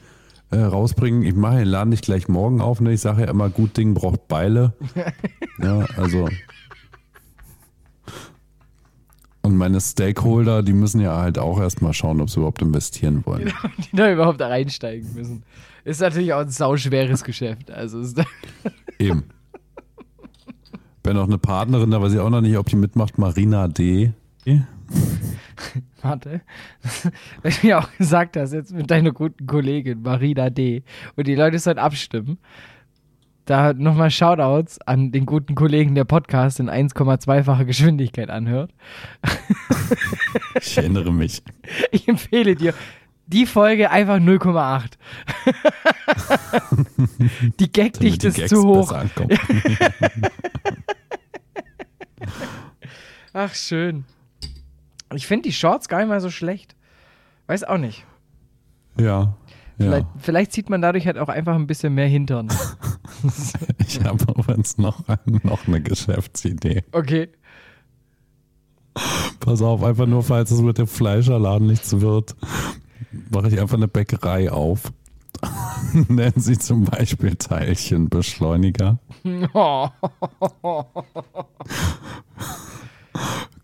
äh, 0.52 0.58
rausbringen. 0.58 1.24
Ich 1.24 1.36
mache 1.36 1.58
den 1.58 1.68
Laden 1.68 1.90
nicht 1.90 2.04
gleich 2.06 2.28
morgen 2.28 2.62
auf. 2.62 2.82
Ne? 2.82 2.94
Ich 2.94 3.02
sage 3.02 3.24
ja 3.24 3.30
immer, 3.30 3.50
gut 3.50 3.78
Ding 3.78 3.94
braucht 3.94 4.28
Beile. 4.28 4.74
Ja, 5.58 5.86
also. 5.96 6.28
Und 9.42 9.56
meine 9.56 9.80
Stakeholder, 9.80 10.64
die 10.64 10.74
müssen 10.74 11.00
ja 11.00 11.18
halt 11.18 11.40
auch 11.40 11.62
erstmal 11.62 11.94
schauen, 11.94 12.20
ob 12.20 12.30
sie 12.30 12.40
überhaupt 12.40 12.62
investieren 12.62 13.26
wollen. 13.26 13.54
die 13.78 13.96
da 13.96 14.12
überhaupt 14.12 14.42
reinsteigen 14.42 15.14
müssen. 15.14 15.44
Ist 15.86 16.02
natürlich 16.02 16.34
auch 16.34 16.42
ein 16.42 16.50
sauschweres 16.50 17.24
Geschäft. 17.24 17.72
Also 17.72 18.02
Eben. 19.00 19.24
Wenn 21.04 21.16
noch 21.16 21.28
eine 21.28 21.38
Partnerin, 21.38 21.92
da 21.92 22.02
weiß 22.02 22.14
ich 22.14 22.20
auch 22.20 22.30
noch 22.30 22.42
nicht, 22.42 22.58
ob 22.58 22.68
die 22.68 22.76
mitmacht, 22.76 23.18
Marina 23.18 23.68
D. 23.70 24.12
Warte. 26.02 26.42
Weil 27.42 27.52
du 27.62 27.68
ja 27.68 27.80
auch 27.80 27.90
gesagt 27.98 28.38
hast, 28.38 28.54
jetzt 28.54 28.74
mit 28.74 28.90
deiner 28.92 29.12
guten 29.12 29.48
Kollegin 29.48 30.02
Marina 30.02 30.50
D. 30.50 30.84
Und 31.16 31.28
die 31.28 31.36
Leute 31.36 31.60
sollen 31.60 31.80
abstimmen. 31.80 32.38
Da 33.46 33.74
nochmal 33.74 34.10
Shoutouts 34.10 34.82
an 34.82 35.12
den 35.12 35.28
guten 35.28 35.54
Kollegen, 35.54 35.94
der 35.94 36.06
Podcast 36.06 36.60
in 36.60 36.70
1,2-facher 36.70 37.66
Geschwindigkeit 37.66 38.30
anhört. 38.30 38.72
Ich 40.60 40.78
erinnere 40.78 41.14
mich. 41.14 41.44
Ich 41.92 42.08
empfehle 42.08 42.56
dir 42.56 42.74
die 43.28 43.46
Folge 43.46 43.92
einfach 43.92 44.16
0,8. 44.18 44.94
die 47.60 47.72
Gagdichte 47.72 48.30
ist 48.30 48.50
zu 48.50 48.64
hoch. 48.64 48.92
Ach, 53.34 53.54
schön. 53.54 54.06
Ich 55.16 55.28
finde 55.28 55.50
die 55.50 55.54
Shorts 55.54 55.88
gar 55.88 56.00
nicht 56.00 56.10
mal 56.10 56.22
so 56.22 56.30
schlecht. 56.30 56.76
Weiß 57.48 57.64
auch 57.64 57.78
nicht. 57.78 58.06
Ja. 59.00 59.36
Vielleicht, 59.78 60.06
ja. 60.06 60.14
vielleicht 60.20 60.54
sieht 60.54 60.70
man 60.70 60.82
dadurch 60.82 61.06
halt 61.06 61.18
auch 61.18 61.28
einfach 61.28 61.56
ein 61.56 61.68
bisschen 61.68 61.94
mehr 61.94 62.08
Hintern. 62.08 62.50
Ich 63.88 64.04
habe 64.04 64.24
übrigens 64.24 64.78
noch, 64.78 65.02
noch 65.44 65.68
eine 65.68 65.82
Geschäftsidee. 65.82 66.84
Okay. 66.92 67.30
Pass 69.40 69.62
auf, 69.62 69.84
einfach 69.84 70.06
nur, 70.06 70.22
falls 70.24 70.52
es 70.52 70.62
mit 70.62 70.78
dem 70.78 70.88
Fleischerladen 70.88 71.68
nichts 71.68 72.00
wird, 72.02 72.36
mache 73.32 73.48
ich 73.50 73.60
einfach 73.60 73.78
eine 73.78 73.88
Bäckerei 73.88 74.52
auf. 74.52 74.92
Nennen 76.08 76.34
sie 76.36 76.58
zum 76.58 76.84
Beispiel 76.86 77.36
Teilchenbeschleuniger. 77.36 79.00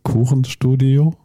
Kuchenstudio. 0.03 1.15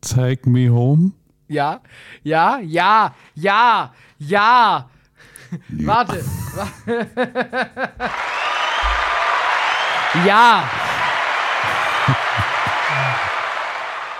Take 0.00 0.48
me 0.48 0.68
home. 0.70 1.12
Ja, 1.48 1.80
ja, 2.22 2.58
ja, 2.60 3.14
ja, 3.34 3.92
ja. 4.18 4.88
Warte. 5.84 6.22
wa- 6.54 6.68
ja. 10.26 10.64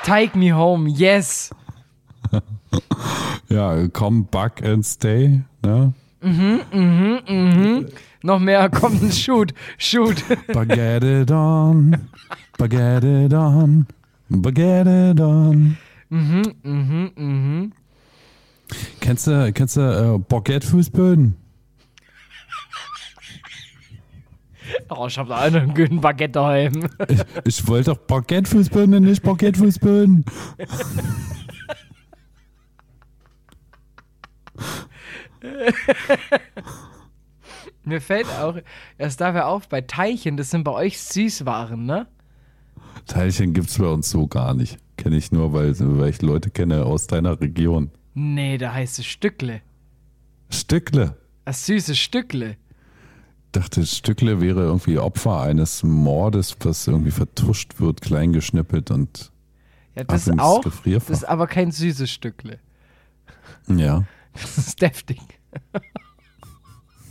Take 0.04 0.36
me 0.38 0.52
home, 0.54 0.88
yes. 0.88 1.50
Ja, 3.50 3.88
come 3.88 4.24
back 4.30 4.62
and 4.62 4.84
stay. 4.84 5.40
Ne? 5.64 5.94
Noch 8.22 8.38
mehr, 8.40 8.68
kommt 8.68 9.02
ein 9.02 9.12
Shoot, 9.12 9.54
Shoot. 9.78 10.24
Baguette 10.52 11.26
on. 11.32 11.96
Baguette 12.58 13.36
on. 13.36 13.86
Baguette 14.28 15.22
on. 15.22 15.76
mhm, 16.08 16.42
mhm, 16.62 17.10
mhm. 17.16 17.72
Kennst 19.00 19.26
du, 19.26 19.52
kennst 19.52 19.76
du 19.76 19.80
äh, 19.80 20.18
Baguette-Fußböden? 20.18 21.36
Oh, 24.90 25.06
ich 25.06 25.16
hab 25.16 25.28
da 25.28 25.38
einen 25.38 25.72
guten 25.74 26.00
Baguette 26.00 26.32
daheim. 26.32 26.88
Ich, 27.08 27.20
ich 27.44 27.66
wollte 27.66 27.92
doch 27.92 27.98
Baguette-Fußböden, 27.98 29.02
nicht 29.02 29.22
Baguette-Fußböden. 29.22 30.24
Mir 37.84 38.00
fällt 38.00 38.26
auch 38.38 38.56
erst 38.98 39.20
dabei 39.20 39.44
auf, 39.44 39.68
bei 39.68 39.80
Teilchen, 39.80 40.36
das 40.36 40.50
sind 40.50 40.64
bei 40.64 40.72
euch 40.72 41.00
Süßwaren, 41.00 41.86
ne? 41.86 42.06
Teilchen 43.06 43.54
gibt's 43.54 43.78
bei 43.78 43.86
uns 43.86 44.10
so 44.10 44.26
gar 44.26 44.54
nicht. 44.54 44.78
Kenne 44.96 45.16
ich 45.16 45.32
nur, 45.32 45.52
weil, 45.52 45.74
weil 45.78 46.10
ich 46.10 46.20
Leute 46.20 46.50
kenne 46.50 46.84
aus 46.84 47.06
deiner 47.06 47.40
Region. 47.40 47.90
Nee, 48.14 48.58
da 48.58 48.74
heißt 48.74 48.98
es 48.98 49.06
Stückle. 49.06 49.62
Stückle. 50.50 51.16
Das 51.44 51.64
süße 51.66 51.94
Stückle. 51.94 52.56
dachte, 53.52 53.86
Stückle 53.86 54.40
wäre 54.40 54.62
irgendwie 54.62 54.98
Opfer 54.98 55.40
eines 55.40 55.82
Mordes, 55.82 56.56
was 56.60 56.86
irgendwie 56.86 57.10
vertuscht 57.10 57.80
wird, 57.80 58.02
klein 58.02 58.32
geschnippelt 58.32 58.90
und 58.90 59.30
Ja, 59.94 60.04
das 60.04 60.26
ist 60.26 60.38
auch. 60.38 60.62
Das 60.62 61.08
ist 61.08 61.24
aber 61.24 61.46
kein 61.46 61.70
süßes 61.70 62.10
Stückle. 62.10 62.58
ja. 63.68 64.04
Das 64.40 64.58
ist 64.58 64.80
deftig. 64.80 65.20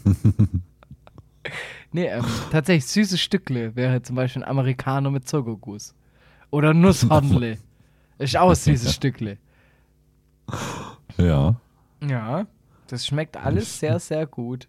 nee, 1.91 2.07
ähm, 2.07 2.25
tatsächlich 2.51 2.86
süßes 2.86 3.19
Stückle 3.19 3.75
wäre 3.75 4.01
zum 4.01 4.15
Beispiel 4.15 4.43
ein 4.43 4.50
Americano 4.50 5.12
mit 5.12 5.27
Zuckerguss. 5.27 5.93
Oder 6.50 6.74
Nusshornle. 6.74 7.57
ist 8.17 8.38
auch 8.38 8.53
süßes 8.53 8.93
Stückle. 8.93 9.38
Ja. 11.17 11.60
Ja, 12.07 12.48
das 12.88 13.05
schmeckt 13.05 13.36
alles 13.38 13.79
sehr, 13.79 14.00
sehr 14.00 14.25
gut. 14.25 14.67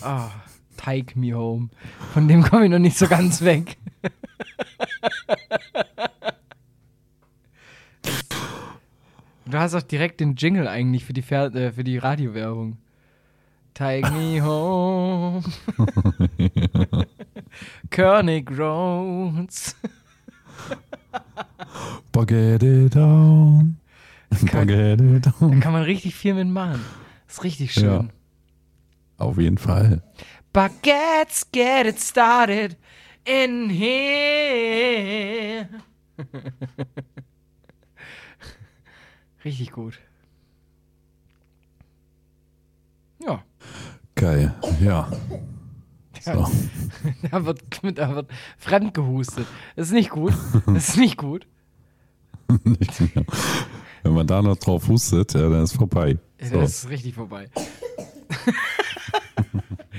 Ah, 0.00 0.30
Take 0.76 1.18
Me 1.18 1.34
Home. 1.34 1.68
Von 2.14 2.28
dem 2.28 2.42
komme 2.42 2.64
ich 2.64 2.70
noch 2.70 2.78
nicht 2.78 2.96
so 2.96 3.06
ganz 3.06 3.42
weg. 3.42 3.76
Du 9.44 9.51
hast 9.62 9.74
auch 9.74 9.82
direkt 9.82 10.20
den 10.20 10.34
Jingle 10.36 10.68
eigentlich 10.68 11.04
für 11.04 11.12
die, 11.12 11.22
Fer 11.22 11.54
äh, 11.54 11.72
für 11.72 11.84
die 11.84 11.98
Radiowerbung. 11.98 12.76
Take 13.74 14.10
me 14.12 14.42
home. 14.44 15.42
König 17.90 18.50
Roads. 18.58 19.74
It 22.14 22.94
down. 22.94 23.78
Forget 24.32 25.00
it 25.00 25.26
Da 25.26 25.30
down. 25.40 25.60
kann 25.60 25.72
man 25.72 25.82
richtig 25.82 26.14
viel 26.14 26.34
mitmachen. 26.34 26.80
ist 27.28 27.44
richtig 27.44 27.72
schön. 27.72 27.84
Ja. 27.84 28.04
Auf 29.18 29.38
jeden 29.38 29.58
Fall. 29.58 30.02
Baguettes, 30.52 31.50
get 31.52 31.86
it 31.86 31.98
started 32.00 32.76
in 33.24 33.70
here. 33.70 35.68
Richtig 39.44 39.72
gut. 39.72 39.98
Ja, 43.24 43.42
Geil. 44.14 44.54
Ja. 44.80 45.10
So. 46.20 46.48
da 47.32 47.44
wird, 47.44 47.62
da 47.98 48.14
wird 48.14 48.30
fremd 48.56 48.94
gehustet. 48.94 49.44
Das 49.74 49.88
ist 49.88 49.92
nicht 49.92 50.10
gut. 50.10 50.32
Das 50.66 50.90
ist 50.90 50.96
nicht 50.96 51.16
gut. 51.16 51.48
Nicht 52.62 53.00
mehr. 53.00 53.24
Wenn 54.04 54.12
man 54.12 54.28
da 54.28 54.40
noch 54.40 54.56
drauf 54.56 54.86
hustet, 54.86 55.34
ja, 55.34 55.48
dann 55.48 55.64
ist 55.64 55.72
vorbei. 55.72 56.18
So, 56.40 56.60
Das 56.60 56.84
ist 56.84 56.90
richtig 56.90 57.16
vorbei. 57.16 57.50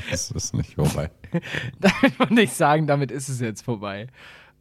das 0.10 0.32
ist 0.32 0.54
nicht 0.54 0.76
vorbei. 0.76 1.12
Damit 1.82 2.18
würde 2.20 2.42
ich 2.42 2.54
sagen, 2.54 2.88
damit 2.88 3.12
ist 3.12 3.28
es 3.28 3.42
jetzt 3.42 3.62
vorbei. 3.64 4.08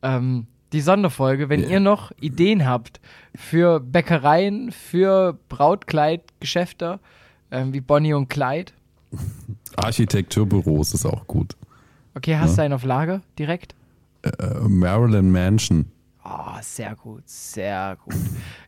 Ähm, 0.03 0.49
die 0.73 0.81
Sonderfolge, 0.81 1.49
wenn 1.49 1.69
ihr 1.69 1.81
noch 1.81 2.13
Ideen 2.21 2.67
habt 2.67 3.01
für 3.35 3.81
Bäckereien, 3.81 4.73
für 4.73 5.39
Brautkleidgeschäfte, 5.49 6.99
ähm, 7.51 7.73
wie 7.73 7.81
Bonnie 7.81 8.15
und 8.15 8.29
Clyde. 8.29 8.73
Architekturbüros 9.77 10.95
ist 10.95 11.07
auch 11.07 11.27
gut. 11.27 11.57
Okay, 12.15 12.37
hast 12.37 12.59
du 12.59 12.63
einen 12.63 12.75
auf 12.75 12.85
Lager 12.85 13.23
direkt? 13.39 13.75
Äh, 14.23 14.61
Maryland 14.61 15.31
Mansion. 15.31 15.87
Oh, 16.25 16.57
sehr 16.61 16.95
gut, 16.95 17.29
sehr 17.29 17.97
gut. 18.05 18.15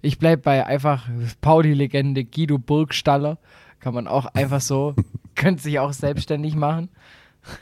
Ich 0.02 0.18
bleib 0.18 0.42
bei 0.42 0.66
einfach 0.66 1.08
Pauli-Legende 1.40 2.24
Guido 2.24 2.58
Burgstaller. 2.58 3.38
Kann 3.78 3.94
man 3.94 4.08
auch 4.08 4.26
einfach 4.26 4.60
so, 4.60 4.94
könnte 5.34 5.62
sich 5.62 5.78
auch 5.78 5.92
selbstständig 5.92 6.56
machen. 6.56 6.88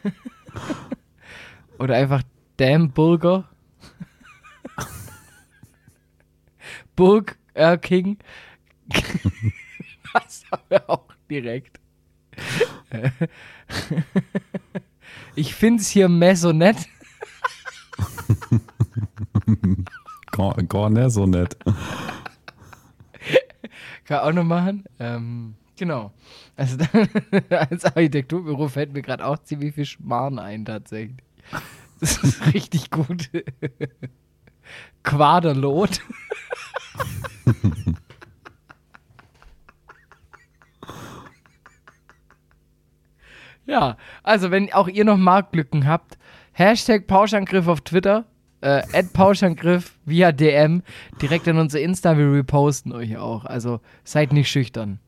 Oder 1.79 1.97
einfach 1.97 2.23
Damn 2.57 2.91
Burger. 2.91 3.49
Burg 6.97 7.39
äh, 7.55 7.79
King. 7.79 8.19
Das 10.15 10.45
haben 10.53 10.63
wir 10.69 10.91
auch 10.91 11.07
direkt. 11.31 11.81
Ich 15.35 15.55
find's 15.55 15.89
hier 15.89 16.09
Maisonette. 16.09 16.85
Gar, 20.31 20.55
gar 20.65 20.91
nicht 20.91 21.11
so 21.11 21.27
nett. 21.27 21.57
Kann 24.05 24.21
auch 24.21 24.33
noch 24.33 24.45
machen. 24.45 24.85
Ähm, 24.99 25.55
genau. 25.77 26.13
Also 26.57 26.79
als 27.51 27.85
Architekturbüro 27.85 28.69
fällt 28.69 28.95
mir 28.95 29.03
gerade 29.03 29.27
auch 29.27 29.37
ziemlich 29.43 29.75
viel 29.75 29.85
Schmarrn 29.85 30.39
ein, 30.39 30.65
tatsächlich. 30.65 31.19
Das 32.01 32.17
ist 32.19 32.55
richtig 32.55 32.91
gut. 32.91 33.31
Quaderlot. 35.03 36.01
ja, 43.67 43.97
also 44.23 44.51
wenn 44.51 44.73
auch 44.73 44.89
ihr 44.89 45.05
noch 45.05 45.17
Marktlücken 45.17 45.87
habt, 45.87 46.19
Hashtag 46.53 47.07
Pauschangriff 47.07 47.67
auf 47.69 47.81
Twitter, 47.83 48.25
äh, 48.61 48.83
Pauschangriff 49.13 49.99
via 50.05 50.33
DM, 50.33 50.83
direkt 51.21 51.49
an 51.49 51.59
unser 51.59 51.81
Insta, 51.81 52.17
wir 52.19 52.33
reposten 52.33 52.93
euch 52.93 53.17
auch. 53.17 53.45
Also 53.45 53.81
seid 54.05 54.33
nicht 54.33 54.51
schüchtern. 54.51 54.99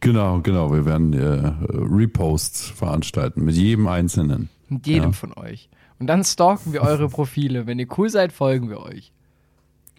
Genau, 0.00 0.40
genau. 0.40 0.72
Wir 0.72 0.84
werden 0.84 1.12
äh, 1.14 1.52
Reposts 1.70 2.68
veranstalten 2.70 3.44
mit 3.44 3.54
jedem 3.54 3.86
Einzelnen. 3.86 4.50
Mit 4.68 4.86
jedem 4.86 5.10
Ja. 5.10 5.12
von 5.12 5.32
euch. 5.34 5.68
Und 5.98 6.08
dann 6.08 6.24
stalken 6.24 6.72
wir 6.72 6.82
eure 6.82 7.08
Profile. 7.08 7.66
Wenn 7.66 7.78
ihr 7.78 7.86
cool 7.96 8.10
seid, 8.10 8.32
folgen 8.32 8.68
wir 8.68 8.80
euch. 8.80 9.13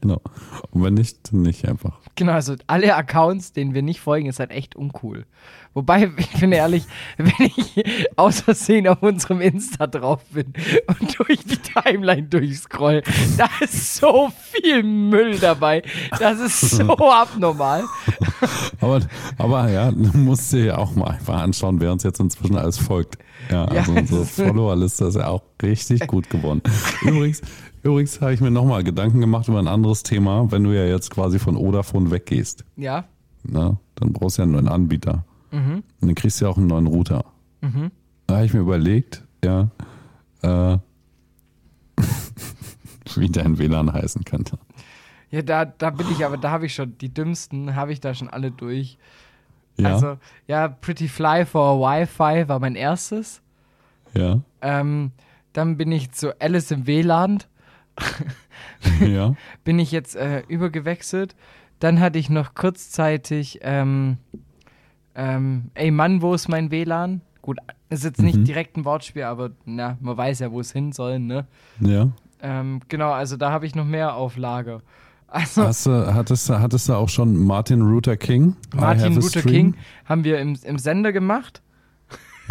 Genau. 0.05 0.21
Und 0.69 0.83
wenn 0.83 0.93
nicht, 0.93 1.33
dann 1.33 1.41
nicht 1.41 1.67
einfach. 1.67 1.97
Genau, 2.13 2.33
also 2.33 2.53
alle 2.67 2.95
Accounts, 2.95 3.53
denen 3.53 3.73
wir 3.73 3.81
nicht 3.81 3.99
folgen, 3.99 4.27
ist 4.27 4.39
halt 4.39 4.51
echt 4.51 4.75
uncool. 4.75 5.25
Wobei, 5.73 6.11
ich 6.17 6.31
bin 6.39 6.51
ehrlich, 6.51 6.83
wenn 7.17 7.33
ich 7.57 7.83
aus 8.15 8.41
Versehen 8.41 8.87
auf 8.87 9.01
unserem 9.01 9.41
Insta 9.41 9.87
drauf 9.87 10.23
bin 10.31 10.53
und 10.87 11.17
durch 11.17 11.39
die 11.43 11.57
Timeline 11.57 12.23
durchscroll, 12.27 13.01
da 13.37 13.49
ist 13.61 13.95
so 13.95 14.31
viel 14.51 14.83
Müll 14.83 15.39
dabei. 15.39 15.81
Das 16.19 16.39
ist 16.39 16.61
so 16.61 16.93
abnormal. 17.11 17.83
Aber, 18.79 18.99
aber 19.39 19.69
ja, 19.71 19.91
du 19.91 20.15
musst 20.17 20.53
dir 20.53 20.65
ja 20.65 20.77
auch 20.77 20.93
mal 20.95 21.07
einfach 21.07 21.41
anschauen, 21.41 21.81
wer 21.81 21.91
uns 21.91 22.03
jetzt 22.03 22.19
inzwischen 22.19 22.57
alles 22.57 22.77
folgt. 22.77 23.17
Ja, 23.49 23.65
Ja, 23.73 23.79
also 23.81 23.91
unsere 23.93 24.19
das- 24.21 24.31
Followerliste 24.35 25.05
ist 25.05 25.15
ja 25.15 25.27
auch 25.27 25.41
richtig 25.61 26.05
gut 26.07 26.29
geworden. 26.29 26.61
Übrigens, 27.01 27.41
übrigens 27.85 28.19
habe 28.21 28.33
ich 28.33 28.41
mir 28.41 28.51
nochmal 28.51 28.83
Gedanken 28.83 29.21
gemacht 29.21 29.47
über 29.47 29.59
ein 29.59 29.67
anderes 29.67 30.03
Thema, 30.03 30.51
wenn 30.51 30.63
du 30.63 30.71
ja 30.71 30.85
jetzt 30.85 31.09
quasi 31.11 31.39
von 31.39 31.55
Vodafone 31.55 32.11
weggehst. 32.11 32.65
Ja, 32.75 33.05
Ne? 33.43 33.77
Dann 33.95 34.11
brauchst 34.11 34.37
du 34.37 34.41
ja 34.41 34.43
einen 34.43 34.53
neuen 34.53 34.67
Anbieter. 34.67 35.23
Mhm. 35.51 35.83
Und 36.01 36.07
dann 36.07 36.15
kriegst 36.15 36.41
du 36.41 36.45
ja 36.45 36.51
auch 36.51 36.57
einen 36.57 36.67
neuen 36.67 36.87
Router. 36.87 37.23
Da 38.27 38.35
habe 38.35 38.45
ich 38.45 38.53
mir 38.53 38.59
überlegt, 38.59 39.23
ja, 39.43 39.69
äh, 40.41 40.77
wie 43.15 43.29
dein 43.29 43.57
WLAN 43.57 43.93
heißen 43.93 44.23
könnte. 44.23 44.57
ja 45.31 45.41
da, 45.41 45.65
da 45.65 45.89
bin 45.91 46.07
ich 46.11 46.25
aber, 46.25 46.37
da 46.37 46.51
habe 46.51 46.65
ich 46.65 46.73
schon, 46.75 46.97
die 46.97 47.13
dümmsten 47.13 47.75
habe 47.75 47.91
ich 47.93 47.99
da 48.01 48.13
schon 48.13 48.29
alle 48.29 48.51
durch. 48.51 48.97
Ja, 49.77 49.93
Also, 49.93 50.17
ja, 50.47 50.67
Pretty 50.67 51.07
Fly 51.07 51.45
for 51.45 51.79
Wi-Fi 51.79 52.47
war 52.47 52.59
mein 52.59 52.75
erstes. 52.75 53.41
ja, 54.15 54.41
Ähm, 54.61 55.11
dann 55.53 55.77
bin 55.77 55.91
ich 55.91 56.11
zu 56.11 56.39
Alice 56.41 56.71
im 56.71 56.85
WLAN, 56.87 57.39
ja. 59.05 59.35
bin 59.63 59.79
ich 59.79 59.91
jetzt 59.91 60.15
äh, 60.15 60.43
übergewechselt. 60.47 61.35
Dann 61.79 61.99
hatte 61.99 62.19
ich 62.19 62.29
noch 62.29 62.55
kurzzeitig, 62.55 63.59
ähm, 63.61 64.17
ähm, 65.15 65.71
ey 65.73 65.91
Mann, 65.91 66.21
wo 66.21 66.33
ist 66.33 66.47
mein 66.47 66.71
WLAN? 66.71 67.21
Gut, 67.41 67.57
ist 67.89 68.03
jetzt 68.03 68.21
nicht 68.21 68.37
Mhm. 68.39 68.45
direkt 68.45 68.77
ein 68.77 68.85
Wortspiel, 68.85 69.23
aber 69.23 69.51
na, 69.65 69.97
man 70.01 70.17
weiß 70.17 70.39
ja, 70.39 70.51
wo 70.51 70.59
es 70.59 70.71
hin 70.71 70.91
soll, 70.91 71.19
ne? 71.19 71.45
ja. 71.79 72.09
Ähm, 72.41 72.81
genau, 72.89 73.11
also 73.11 73.37
da 73.37 73.49
habe 73.51 73.65
ich 73.65 73.75
noch 73.75 73.85
mehr 73.85 74.15
auf 74.15 74.35
Lager. 74.37 74.81
Also 75.27 75.63
Hast 75.63 75.85
du, 75.87 76.13
hattest, 76.13 76.47
du- 76.49 76.59
hattest 76.59 76.87
du 76.89 76.93
auch 76.93 77.09
schon 77.09 77.35
Martin 77.37 77.79
Luther 77.79 78.17
King? 78.17 78.55
Martin 78.75 79.15
Luther 79.15 79.39
stream? 79.39 79.73
King 79.73 79.75
haben 80.05 80.23
wir 80.23 80.39
im, 80.39 80.57
im 80.63 80.77
Sender 80.77 81.11
gemacht. 81.11 81.61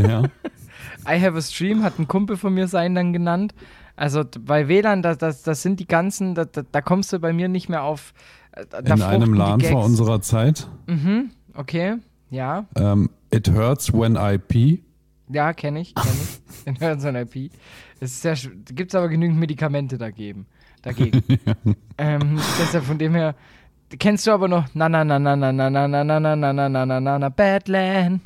Ja. 0.00 0.22
I 1.08 1.20
have 1.20 1.36
a 1.36 1.40
stream 1.42 1.82
hat 1.82 1.98
ein 1.98 2.08
Kumpel 2.08 2.36
von 2.36 2.54
mir 2.54 2.66
sein 2.66 2.94
dann 2.94 3.12
genannt. 3.12 3.54
Also 3.96 4.24
bei 4.40 4.66
WLAN, 4.68 5.02
das, 5.02 5.18
das, 5.18 5.42
das 5.42 5.62
sind 5.62 5.78
die 5.80 5.86
ganzen, 5.86 6.34
da, 6.34 6.44
da, 6.46 6.62
da 6.70 6.80
kommst 6.80 7.12
du 7.12 7.18
bei 7.20 7.32
mir 7.32 7.48
nicht 7.48 7.68
mehr 7.68 7.82
auf. 7.84 8.12
äh, 8.52 8.64
In 8.84 9.02
einem 9.02 9.34
LAN 9.34 9.60
vor 9.60 9.84
unserer 9.84 10.20
Zeit. 10.20 10.66
Mhm, 10.86 11.30
okay, 11.54 11.96
ja, 12.30 12.66
Ähm, 12.76 13.10
It 13.32 13.48
hurts 13.50 13.92
when 13.92 14.16
I 14.16 14.38
pee. 14.38 14.82
ja, 15.28 15.52
kenne 15.52 15.80
ich, 15.80 15.94
kenne 15.94 16.08
ich. 16.22 16.66
In 16.66 16.80
Hören 16.80 17.14
IP. 17.16 17.50
Es 18.00 18.12
ist 18.12 18.22
sehr, 18.22 18.36
gibt 18.72 18.92
es 18.92 18.94
aber 18.94 19.08
genügend 19.08 19.38
Medikamente 19.38 19.98
dagegen. 19.98 20.46
dagegen. 20.82 21.22
ähm, 21.98 22.38
deshalb 22.60 22.84
von 22.84 22.98
dem 22.98 23.14
her, 23.14 23.34
kennst 23.98 24.26
du 24.26 24.32
aber 24.32 24.48
noch 24.48 24.66
na 24.74 24.88
na 24.88 25.04
na 25.04 25.18
na 25.18 25.36
na 25.36 25.52
na 25.52 25.68
na 25.70 25.88
na 25.88 26.04
na 26.04 26.18
na 26.18 26.36
na 26.36 26.52
na 26.52 26.68
na 26.68 26.84
na 26.86 27.00
na 27.00 27.18
na 27.18 27.28
Badland. 27.28 28.20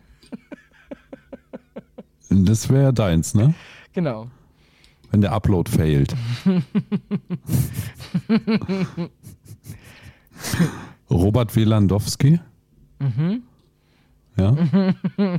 Das 2.31 2.69
wäre 2.69 2.93
deins, 2.93 3.35
ne? 3.35 3.55
Genau. 3.95 4.29
Wenn 5.11 5.23
der 5.23 5.33
Upload 5.33 5.71
failt. 5.71 6.15
Robert 11.11 11.57
Wielandowski. 11.57 12.41
Mhm. 12.99 13.43
Ja. 14.37 14.55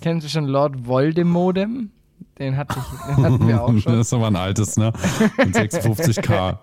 Kennst 0.00 0.26
du 0.26 0.30
schon 0.30 0.46
Lord 0.46 0.86
Voldemodem? 0.86 1.90
Den, 2.38 2.56
hatte 2.56 2.78
ich, 2.78 3.14
den 3.16 3.24
hatten 3.24 3.48
wir 3.48 3.62
auch 3.62 3.72
Das 3.74 3.82
schon. 3.82 4.00
ist 4.00 4.12
aber 4.12 4.26
ein 4.28 4.36
altes, 4.36 4.76
ne? 4.76 4.92
Mit 5.38 5.56
56k. 5.56 6.58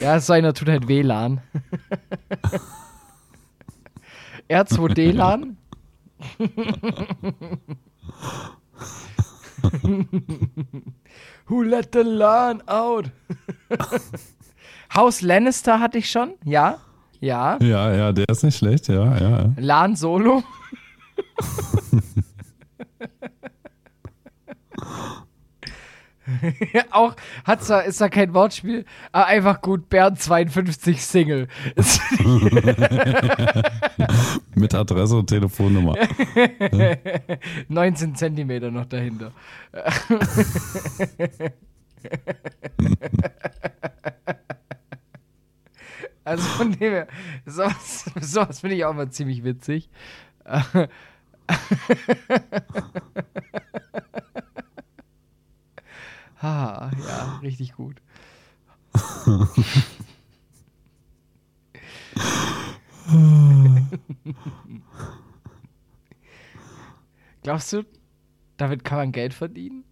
Ja, 0.00 0.20
so 0.20 0.32
einer 0.32 0.54
tut 0.54 0.68
halt 0.68 0.86
WLAN. 0.88 1.40
R2D-LAN? 4.48 5.56
Who 11.46 11.62
let 11.62 11.90
the 11.92 12.02
LAN 12.02 12.62
out? 12.68 13.10
Haus 14.94 15.22
Lannister 15.22 15.80
hatte 15.80 15.98
ich 15.98 16.10
schon, 16.10 16.34
ja. 16.44 16.78
Ja. 17.20 17.58
Ja, 17.60 17.94
ja, 17.94 18.12
der 18.12 18.28
ist 18.28 18.42
nicht 18.44 18.56
schlecht, 18.56 18.88
ja, 18.88 19.16
ja. 19.18 19.30
ja. 19.30 19.52
LAN 19.56 19.96
Solo. 19.96 20.42
auch 26.90 27.16
hat 27.44 27.64
zwar, 27.64 27.84
ist 27.84 28.00
da 28.00 28.08
kein 28.08 28.34
Wortspiel, 28.34 28.84
aber 29.12 29.26
einfach 29.26 29.60
gut, 29.60 29.88
Bernd 29.88 30.20
52 30.20 31.04
Single. 31.04 31.48
Mit 34.54 34.74
Adresse 34.74 35.16
und 35.16 35.26
Telefonnummer. 35.26 35.94
19 37.68 38.14
Zentimeter 38.14 38.70
noch 38.70 38.86
dahinter. 38.86 39.32
also 46.24 46.44
von 46.44 46.72
dem 46.72 46.92
her, 46.92 47.06
sowas, 47.46 48.10
sowas 48.20 48.60
finde 48.60 48.76
ich 48.76 48.84
auch 48.84 48.94
mal 48.94 49.10
ziemlich 49.10 49.42
witzig. 49.44 49.88
Ja, 57.06 57.38
richtig 57.42 57.72
gut. 57.74 58.00
Glaubst 67.42 67.72
du, 67.72 67.84
damit 68.56 68.84
kann 68.84 68.98
man 68.98 69.12
Geld 69.12 69.34
verdienen? 69.34 69.84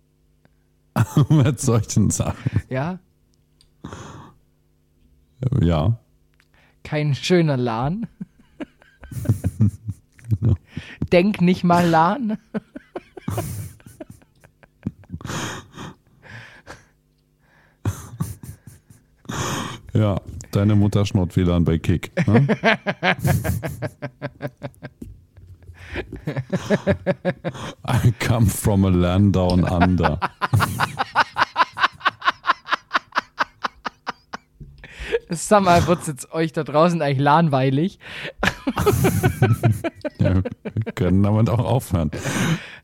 Mit 1.28 1.60
solchen 1.60 2.10
Sachen. 2.10 2.62
Ja? 2.68 2.98
Ja. 5.60 5.98
Kein 6.82 7.14
schöner 7.14 7.56
Lahn. 7.56 8.06
Denk 11.12 11.40
nicht 11.40 11.64
mal 11.64 11.88
Lahn. 11.88 12.38
Ja, 19.98 20.20
deine 20.52 20.76
Mutter 20.76 21.04
schnort 21.04 21.36
WLAN 21.36 21.64
bei 21.64 21.78
Kick. 21.78 22.12
Ne? 22.28 22.46
I 27.84 28.12
come 28.20 28.46
from 28.46 28.84
a 28.84 28.90
land 28.90 29.34
down 29.34 29.64
under. 29.64 30.20
Sag 35.30 35.64
mal, 35.64 35.84
wird 35.88 36.02
es 36.02 36.06
jetzt 36.06 36.32
euch 36.32 36.52
da 36.52 36.62
draußen 36.62 37.02
eigentlich 37.02 37.18
lahnweilig? 37.18 37.98
ja, 40.20 40.34
wir 40.36 40.92
können 40.94 41.24
damit 41.24 41.50
auch 41.50 41.58
aufhören. 41.58 42.12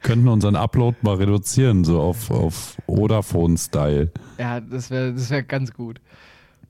Könnten 0.03 0.27
unseren 0.27 0.57
Upload 0.57 0.97
mal 1.03 1.15
reduzieren, 1.15 1.85
so 1.85 2.01
auf, 2.01 2.33
auf 2.33 2.77
Vodafone-Style. 2.87 4.11
Ja, 4.39 4.61
das 4.61 4.91
wäre 4.91 5.13
das 5.13 5.31
wär 5.31 5.45
ganz 5.45 5.73
gut. 5.73 6.01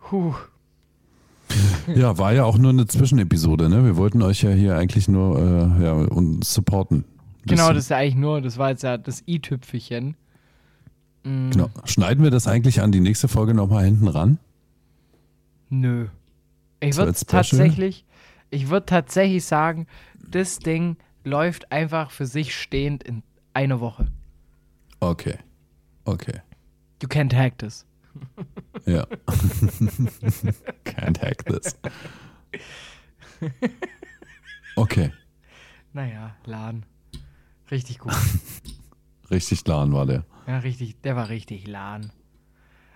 Puh. 0.09 0.35
Ja, 1.95 2.19
war 2.19 2.33
ja 2.33 2.45
auch 2.45 2.59
nur 2.59 2.71
eine 2.71 2.87
Zwischenepisode, 2.87 3.69
ne? 3.69 3.85
Wir 3.85 3.97
wollten 3.97 4.23
euch 4.23 4.43
ja 4.43 4.51
hier 4.51 4.77
eigentlich 4.77 5.09
nur 5.09 5.39
äh, 5.39 5.85
ja, 5.85 5.93
uns 5.93 6.53
supporten. 6.53 7.05
Genau, 7.47 7.73
das 7.73 7.85
ist 7.85 7.91
ja 7.91 7.99
eigentlich 7.99 8.17
nur, 8.17 8.41
das 8.41 8.59
war 8.59 8.71
jetzt 8.71 8.83
ja 8.83 8.97
das 8.97 9.23
i-Tüpfelchen. 9.27 10.17
Mhm. 11.25 11.51
Genau. 11.51 11.71
Schneiden 11.85 12.23
wir 12.23 12.31
das 12.31 12.47
eigentlich 12.47 12.83
an 12.83 12.93
die 12.93 13.01
nächste 13.01 13.29
Folge 13.29 13.55
nochmal 13.55 13.85
hinten 13.85 14.09
ran? 14.09 14.39
Nö. 15.71 16.09
Ich 16.81 16.97
würde 16.97 17.13
tatsächlich, 17.13 18.05
ich 18.51 18.69
würde 18.69 18.87
tatsächlich 18.87 19.45
sagen, 19.45 19.87
das 20.31 20.59
Ding 20.59 20.97
läuft 21.25 21.73
einfach 21.73 22.11
für 22.11 22.27
sich 22.27 22.55
stehend 22.55 23.03
in 23.05 23.23
einer 23.55 23.81
Woche. 23.81 24.07
Okay. 25.01 25.39
Okay. 26.05 26.41
You 27.03 27.09
can't 27.09 27.35
hack 27.35 27.59
this. 27.59 27.87
Ja. 28.87 29.07
Can't 30.85 31.21
hack 31.23 31.45
this. 31.47 31.77
Okay. 34.77 35.13
Naja, 35.93 36.37
Laden. 36.45 36.85
Richtig 37.71 37.99
gut. 37.99 38.13
richtig 39.31 39.67
Laden 39.67 39.93
war 39.93 40.07
der. 40.07 40.25
Ja, 40.47 40.59
richtig, 40.59 41.01
der 41.03 41.17
war 41.17 41.29
richtig 41.29 41.67
Laden. 41.67 42.11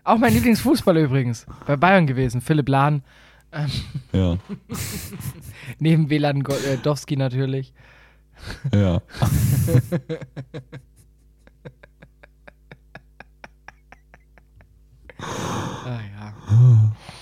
Auch 0.04 0.18
mein 0.18 0.32
Lieblingsfußballer 0.32 1.00
übrigens. 1.00 1.46
Bei 1.66 1.76
Bayern 1.76 2.06
gewesen, 2.06 2.40
Philipp 2.40 2.68
Lahn. 2.68 3.02
Ähm, 3.52 3.70
ja. 4.12 4.38
Neben 5.78 6.10
Wieland 6.10 6.46
Dowski 6.82 7.16
natürlich. 7.16 7.72
Ja. 8.72 9.00
Ah, 15.84 16.00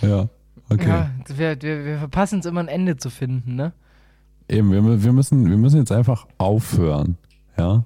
ja. 0.03 0.09
Ja, 0.09 0.29
okay. 0.71 0.89
Ja, 0.89 1.11
wir, 1.29 1.63
wir, 1.63 1.85
wir 1.85 1.99
verpassen 1.99 2.41
es 2.41 2.47
immer 2.47 2.61
ein 2.61 2.69
Ende 2.69 2.97
zu 2.97 3.11
finden, 3.11 3.55
ne? 3.55 3.73
Eben, 4.49 4.71
wir, 4.71 5.03
wir, 5.03 5.13
müssen, 5.13 5.49
wir 5.49 5.57
müssen 5.57 5.79
jetzt 5.79 5.93
einfach 5.93 6.27
aufhören, 6.39 7.19
ja? 7.59 7.85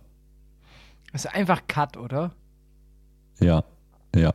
Das 1.13 1.25
ist 1.25 1.35
einfach 1.35 1.63
Cut, 1.67 1.97
oder? 1.97 2.33
Ja, 3.41 3.65
ja. 4.15 4.33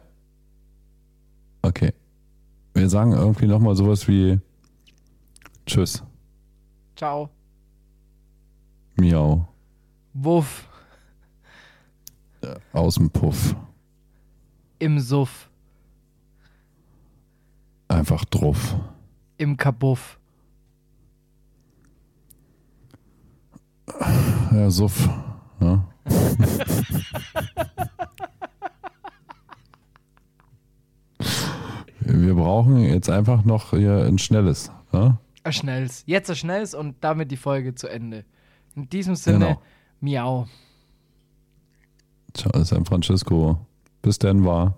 Okay. 1.61 1.93
Wir 2.73 2.89
sagen 2.89 3.13
irgendwie 3.13 3.47
nochmal 3.47 3.75
sowas 3.75 4.07
wie 4.07 4.39
Tschüss. 5.65 6.03
Ciao. 6.95 7.29
Miau. 8.97 9.47
Wuff. 10.13 10.67
Äh, 12.41 12.55
aus 12.73 12.95
dem 12.95 13.09
Puff. 13.09 13.55
Im 14.79 14.99
Suff. 14.99 15.49
Einfach 17.87 18.25
drauf. 18.25 18.75
Im 19.37 19.57
Kabuff. 19.57 20.19
Ja, 24.51 24.69
Suff. 24.69 25.09
Ja. 25.59 25.87
Wir 31.99 32.35
brauchen 32.35 32.79
jetzt 32.81 33.09
einfach 33.09 33.43
noch 33.45 33.71
hier 33.71 34.05
ein 34.05 34.17
schnelles. 34.19 34.71
Ja? 34.91 35.17
Ein 35.43 35.53
schnelles. 35.53 36.03
Jetzt 36.05 36.29
ein 36.29 36.35
schnelles 36.35 36.73
und 36.73 36.95
damit 37.01 37.31
die 37.31 37.37
Folge 37.37 37.75
zu 37.75 37.87
Ende. 37.87 38.25
In 38.75 38.89
diesem 38.89 39.15
Sinne, 39.15 39.45
genau. 39.45 39.61
miau. 40.01 40.47
Ciao, 42.33 42.63
San 42.63 42.85
Francisco. 42.85 43.59
Bis 44.01 44.19
denn 44.19 44.45
war. 44.45 44.77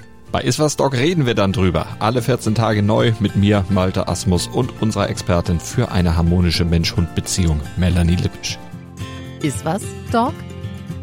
Bei 0.31 0.41
Iswas 0.41 0.77
Dog 0.77 0.93
reden 0.93 1.25
wir 1.25 1.35
dann 1.35 1.51
drüber. 1.51 1.87
Alle 1.99 2.21
14 2.21 2.55
Tage 2.55 2.81
neu 2.81 3.11
mit 3.19 3.35
mir, 3.35 3.65
Malte 3.69 4.07
Asmus 4.07 4.47
und 4.47 4.81
unserer 4.81 5.09
Expertin 5.09 5.59
für 5.59 5.91
eine 5.91 6.15
harmonische 6.15 6.63
Mensch-Hund-Beziehung, 6.63 7.59
Melanie 7.75 8.15
Lippisch. 8.15 8.57
Iswas 9.41 9.83
Dog 10.09 10.33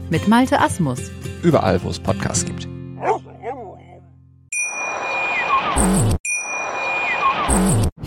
mit 0.08 0.28
Malte 0.28 0.58
Asmus. 0.58 1.10
Überall, 1.42 1.82
wo 1.82 1.90
es 1.90 1.98
Podcasts 1.98 2.46
gibt. 2.46 2.66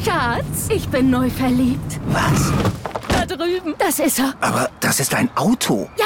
Schatz, 0.04 0.70
ich 0.70 0.88
bin 0.90 1.12
neu 1.12 1.30
verliebt. 1.30 2.00
Was? 2.08 2.52
Da 3.08 3.26
drüben. 3.28 3.76
Das 3.78 4.00
ist 4.00 4.18
er. 4.20 4.34
Aber 4.42 4.70
das 4.80 5.00
ist 5.00 5.14
ein 5.14 5.30
Auto. 5.36 5.88
Ja, 5.98 6.06